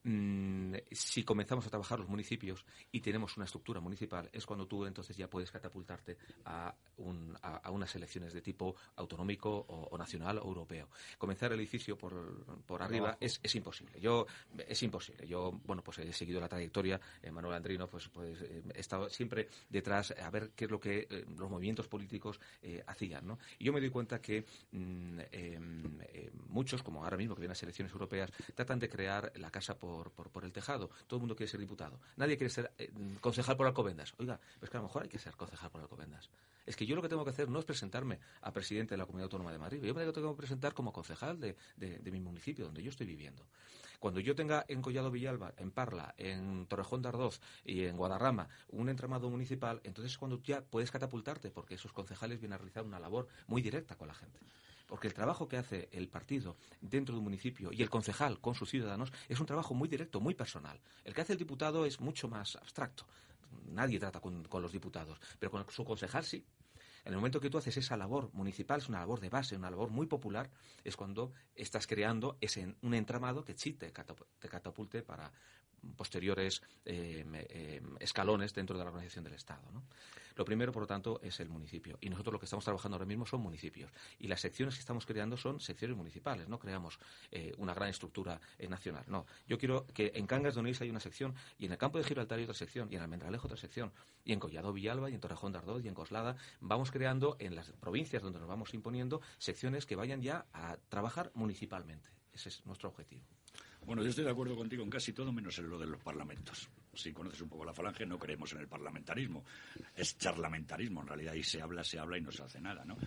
Mm, 0.04 0.74
si 0.90 1.24
comenzamos 1.24 1.66
a 1.66 1.70
trabajar 1.70 1.98
los 1.98 2.08
municipios 2.08 2.64
y 2.90 3.00
tenemos 3.00 3.36
una 3.36 3.44
estructura 3.44 3.80
municipal, 3.80 4.28
es 4.32 4.46
cuando 4.46 4.66
tú 4.66 4.86
entonces 4.86 5.16
ya 5.16 5.28
puedes 5.28 5.50
catapultarte 5.50 6.16
a, 6.44 6.74
un, 6.96 7.36
a, 7.42 7.57
unas 7.70 7.94
elecciones 7.94 8.32
de 8.32 8.40
tipo 8.40 8.76
autonómico 8.96 9.50
o, 9.50 9.88
o 9.90 9.98
nacional 9.98 10.38
o 10.38 10.48
europeo. 10.48 10.88
Comenzar 11.18 11.52
el 11.52 11.60
edificio 11.60 11.96
por, 11.96 12.44
por 12.64 12.82
arriba 12.82 13.16
es, 13.20 13.40
es, 13.42 13.54
imposible. 13.54 14.00
Yo, 14.00 14.26
es 14.66 14.82
imposible. 14.82 15.26
Yo, 15.26 15.52
bueno, 15.64 15.82
pues 15.82 15.98
he 15.98 16.12
seguido 16.12 16.40
la 16.40 16.48
trayectoria, 16.48 17.00
eh, 17.22 17.30
Manuel 17.30 17.54
Andrino, 17.54 17.88
pues, 17.88 18.08
pues 18.08 18.40
eh, 18.42 18.62
he 18.74 18.80
estado 18.80 19.08
siempre 19.08 19.48
detrás 19.68 20.12
a 20.12 20.30
ver 20.30 20.50
qué 20.54 20.64
es 20.64 20.70
lo 20.70 20.80
que 20.80 21.06
eh, 21.10 21.24
los 21.36 21.50
movimientos 21.50 21.88
políticos 21.88 22.40
hacían, 22.86 23.26
¿no? 23.26 23.38
Y 23.58 23.64
yo 23.64 23.72
me 23.72 23.80
doy 23.80 23.90
cuenta 23.90 24.20
que 24.20 24.44
mm, 24.72 25.20
em, 25.32 25.98
muchos, 26.48 26.82
como 26.82 27.04
ahora 27.04 27.16
mismo 27.16 27.34
que 27.34 27.40
vienen 27.40 27.50
las 27.50 27.62
elecciones 27.62 27.92
europeas, 27.92 28.30
tratan 28.54 28.78
de 28.78 28.88
crear 28.88 29.32
la 29.36 29.50
casa 29.50 29.78
por, 29.78 30.10
por, 30.12 30.30
por, 30.30 30.44
el 30.44 30.52
tejado. 30.52 30.90
Todo 31.06 31.18
el 31.18 31.20
mundo 31.20 31.36
quiere 31.36 31.50
ser 31.50 31.60
diputado. 31.60 32.00
Nadie 32.16 32.36
quiere 32.36 32.50
ser 32.50 32.72
concejal 33.20 33.56
por 33.56 33.66
Alcobendas. 33.66 34.14
Oiga, 34.18 34.40
pues 34.58 34.70
que 34.70 34.76
a 34.76 34.80
lo 34.80 34.86
mejor 34.86 35.02
hay 35.02 35.08
que 35.08 35.18
ser 35.18 35.34
concejal 35.34 35.70
por 35.70 35.80
Alcobendas 35.80 36.28
es 36.68 36.76
que 36.76 36.84
yo 36.84 36.94
lo 36.94 37.02
que 37.02 37.08
tengo 37.08 37.24
que 37.24 37.30
hacer 37.30 37.48
no 37.48 37.58
es 37.58 37.64
presentarme 37.64 38.20
a 38.42 38.52
presidente 38.52 38.92
de 38.94 38.98
la 38.98 39.06
Comunidad 39.06 39.24
Autónoma 39.24 39.50
de 39.50 39.58
Madrid, 39.58 39.82
yo 39.82 39.94
me 39.94 40.04
tengo 40.12 40.34
que 40.34 40.38
presentar 40.38 40.74
como 40.74 40.92
concejal 40.92 41.40
de, 41.40 41.56
mi 42.12 42.20
municipio, 42.20 42.66
donde 42.66 42.82
yo 42.82 42.90
estoy 42.90 43.06
viviendo. 43.06 43.46
Cuando 43.98 44.20
yo 44.20 44.34
tenga 44.34 44.64
en 44.68 44.82
Collado 44.82 45.10
Villalba, 45.10 45.54
en 45.56 45.70
Parla, 45.70 46.14
en 46.18 46.66
Torrejón 46.66 47.02
de 47.02 47.08
Ardoz 47.08 47.40
y 47.64 47.84
en 47.84 47.96
Guadarrama 47.96 48.48
un 48.68 48.88
entramado 48.90 49.28
municipal, 49.30 49.80
entonces 49.82 50.12
es 50.12 50.18
cuando 50.18 50.40
ya 50.42 50.60
puedes 50.60 50.90
catapultarte, 50.90 51.50
porque 51.50 51.74
esos 51.74 51.92
concejales 51.92 52.38
vienen 52.38 52.54
a 52.54 52.58
realizar 52.58 52.84
una 52.84 53.00
labor 53.00 53.28
muy 53.46 53.62
directa 53.62 53.96
con 53.96 54.08
la 54.08 54.14
gente 54.14 54.38
porque 54.86 55.06
el 55.06 55.12
trabajo 55.12 55.48
que 55.48 55.58
hace 55.58 55.90
el 55.92 56.08
partido 56.08 56.56
dentro 56.80 57.14
de 57.14 57.18
un 57.18 57.24
municipio 57.24 57.70
y 57.72 57.82
el 57.82 57.90
concejal 57.90 58.40
con 58.40 58.54
sus 58.54 58.70
ciudadanos 58.70 59.12
es 59.28 59.38
un 59.38 59.44
trabajo 59.44 59.74
muy 59.74 59.86
directo, 59.86 60.18
muy 60.18 60.32
personal. 60.32 60.80
El 61.04 61.12
que 61.12 61.20
hace 61.20 61.34
el 61.34 61.38
diputado 61.38 61.84
es 61.84 62.00
mucho 62.00 62.26
más 62.26 62.56
abstracto. 62.56 63.04
Nadie 63.70 63.98
trata 63.98 64.20
con, 64.20 64.44
con 64.44 64.62
los 64.62 64.72
diputados, 64.72 65.20
pero 65.38 65.50
con 65.50 65.64
su 65.70 65.84
concejal 65.84 66.24
sí. 66.24 66.44
En 67.04 67.12
el 67.12 67.16
momento 67.16 67.40
que 67.40 67.50
tú 67.50 67.58
haces 67.58 67.76
esa 67.76 67.96
labor 67.96 68.30
municipal, 68.32 68.80
es 68.80 68.88
una 68.88 69.00
labor 69.00 69.20
de 69.20 69.28
base, 69.28 69.56
una 69.56 69.70
labor 69.70 69.90
muy 69.90 70.06
popular, 70.06 70.50
es 70.84 70.96
cuando 70.96 71.32
estás 71.54 71.86
creando 71.86 72.36
ese, 72.40 72.74
un 72.82 72.94
entramado 72.94 73.44
que 73.44 73.54
sí 73.56 73.72
te, 73.72 73.92
catapulte 73.92 75.02
para, 75.02 75.32
posteriores 75.96 76.62
escalones 78.00 78.54
dentro 78.54 78.76
de 78.76 78.84
la 78.84 78.90
organización 78.90 79.24
del 79.24 79.34
Estado. 79.34 79.62
Lo 80.36 80.44
primero, 80.44 80.70
por 80.70 80.82
lo 80.82 80.86
tanto, 80.86 81.18
es 81.20 81.40
el 81.40 81.48
municipio. 81.48 81.98
Y 82.00 82.08
nosotros 82.10 82.32
lo 82.32 82.38
que 82.38 82.44
estamos 82.44 82.64
trabajando 82.64 82.94
ahora 82.94 83.06
mismo 83.06 83.26
son 83.26 83.40
municipios. 83.40 83.90
Y 84.20 84.28
las 84.28 84.40
secciones 84.40 84.76
que 84.76 84.80
estamos 84.80 85.04
creando 85.04 85.36
son 85.36 85.58
secciones 85.58 85.96
municipales. 85.96 86.48
No 86.48 86.60
creamos 86.60 87.00
una 87.56 87.74
gran 87.74 87.88
estructura 87.88 88.40
nacional. 88.68 89.04
No. 89.08 89.26
Yo 89.48 89.58
quiero 89.58 89.84
que 89.86 90.12
en 90.14 90.28
Cangas 90.28 90.54
de 90.54 90.60
Onís 90.60 90.80
hay 90.80 90.90
una 90.90 91.00
sección 91.00 91.34
y 91.58 91.66
en 91.66 91.72
el 91.72 91.78
campo 91.78 91.98
de 91.98 92.04
Gibraltar 92.04 92.38
hay 92.38 92.44
otra 92.44 92.54
sección 92.54 92.88
y 92.92 92.94
en 92.94 93.02
Almendralejo 93.02 93.48
otra 93.48 93.56
sección 93.56 93.92
y 94.24 94.32
en 94.32 94.38
Collado 94.38 94.72
Villalba 94.72 95.10
y 95.10 95.14
en 95.14 95.20
Torrejón 95.20 95.50
de 95.50 95.58
Ardoz 95.58 95.84
y 95.84 95.88
en 95.88 95.94
Coslada 95.94 96.36
vamos 96.60 96.92
creando 96.92 97.36
en 97.40 97.56
las 97.56 97.72
provincias 97.72 98.22
donde 98.22 98.38
nos 98.38 98.48
vamos 98.48 98.74
imponiendo 98.74 99.20
secciones 99.38 99.86
que 99.86 99.96
vayan 99.96 100.22
ya 100.22 100.46
a 100.52 100.76
trabajar 100.88 101.32
municipalmente. 101.34 102.10
Ese 102.32 102.50
es 102.50 102.64
nuestro 102.64 102.90
objetivo. 102.90 103.24
Bueno, 103.88 104.02
yo 104.02 104.10
estoy 104.10 104.24
de 104.24 104.30
acuerdo 104.30 104.54
contigo 104.54 104.84
en 104.84 104.90
casi 104.90 105.14
todo 105.14 105.32
menos 105.32 105.58
en 105.58 105.70
lo 105.70 105.78
de 105.78 105.86
los 105.86 105.98
parlamentos. 106.02 106.68
Si 106.92 107.10
conoces 107.10 107.40
un 107.40 107.48
poco 107.48 107.64
la 107.64 107.72
falange, 107.72 108.04
no 108.04 108.18
creemos 108.18 108.52
en 108.52 108.58
el 108.58 108.68
parlamentarismo. 108.68 109.46
Es 109.96 110.18
charlamentarismo, 110.18 111.00
en 111.00 111.06
realidad, 111.06 111.32
y 111.32 111.42
se 111.42 111.62
habla, 111.62 111.82
se 111.82 111.98
habla 111.98 112.18
y 112.18 112.20
no 112.20 112.30
se 112.30 112.42
hace 112.42 112.60
nada, 112.60 112.84
¿no? 112.84 112.98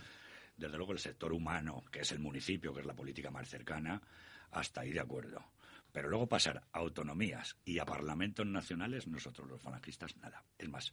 Desde 0.56 0.76
luego 0.76 0.90
el 0.90 0.98
sector 0.98 1.32
humano, 1.32 1.84
que 1.88 2.00
es 2.00 2.10
el 2.10 2.18
municipio, 2.18 2.74
que 2.74 2.80
es 2.80 2.86
la 2.86 2.96
política 2.96 3.30
más 3.30 3.48
cercana, 3.48 4.02
hasta 4.50 4.80
ahí 4.80 4.90
de 4.90 4.98
acuerdo. 4.98 5.52
Pero 5.92 6.08
luego 6.08 6.26
pasar 6.26 6.64
a 6.72 6.80
autonomías 6.80 7.56
y 7.64 7.78
a 7.78 7.84
parlamentos 7.84 8.44
nacionales, 8.44 9.06
nosotros 9.06 9.48
los 9.48 9.62
falangistas, 9.62 10.16
nada. 10.16 10.42
Es 10.58 10.68
más, 10.68 10.92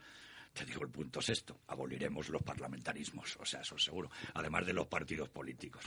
te 0.53 0.65
digo 0.65 0.83
el 0.83 0.89
punto 0.89 1.21
sexto, 1.21 1.59
aboliremos 1.67 2.29
los 2.29 2.41
parlamentarismos, 2.41 3.38
o 3.38 3.45
sea, 3.45 3.62
eso 3.62 3.75
es 3.75 3.83
seguro, 3.83 4.09
además 4.33 4.65
de 4.65 4.73
los 4.73 4.88
partidos 4.88 5.29
políticos. 5.29 5.83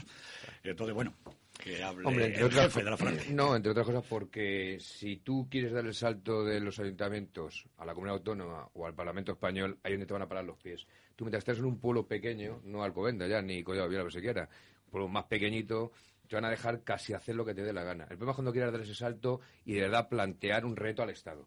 Entonces, 0.63 0.95
bueno, 0.95 1.15
que 1.59 1.83
hable 1.83 2.27
el 2.27 2.51
jefe 2.51 2.83
de 2.83 2.91
la 2.91 2.97
falange. 2.97 3.33
No, 3.33 3.55
entre 3.55 3.73
otras 3.73 3.87
cosas 3.87 4.05
porque 4.09 4.79
si 4.81 5.19
tú 5.19 5.49
quieres 5.51 5.73
dar 5.73 5.85
el 5.85 5.95
salto 5.95 6.45
de 6.45 6.61
los 6.61 6.79
ayuntamientos 6.79 7.67
a 7.79 7.85
la 7.85 7.95
comunidad 7.95 8.19
autónoma 8.19 8.69
o 8.75 8.87
al 8.87 8.95
Parlamento 8.95 9.33
español, 9.33 9.79
ahí 9.83 9.93
donde 9.93 10.07
te 10.07 10.13
van 10.13 10.23
a 10.23 10.29
parar 10.29 10.45
los 10.45 10.59
pies. 10.59 10.87
Tú 11.17 11.25
mientras 11.25 11.43
estás 11.43 11.59
en 11.59 11.67
un 11.67 11.79
pueblo 11.79 12.07
pequeño, 12.07 12.61
no 12.65 12.83
Alcobenda 12.83 13.27
ya, 13.27 13.43
ni 13.43 13.63
Collado 13.63 13.89
Villalba 13.89 14.11
siquiera, 14.11 14.49
un 14.87 14.91
pueblo 14.91 15.09
más 15.09 15.25
pequeñito, 15.25 15.93
te 16.27 16.37
van 16.37 16.47
a 16.47 16.51
dejar 16.51 16.83
casi 16.83 17.13
hacer 17.13 17.35
lo 17.35 17.45
que 17.45 17.55
te 17.55 17.63
dé 17.63 17.73
la 17.73 17.85
gana. 17.85 18.05
El 18.05 18.17
problema 18.17 18.33
es 18.33 18.37
cuando 18.37 18.53
quieras 18.53 18.73
dar 18.73 18.81
ese 18.81 18.95
salto 18.95 19.41
y 19.65 19.75
de 19.75 19.83
verdad 19.83 20.09
plantear 20.09 20.65
un 20.65 20.77
reto 20.77 21.03
al 21.03 21.11
Estado. 21.11 21.47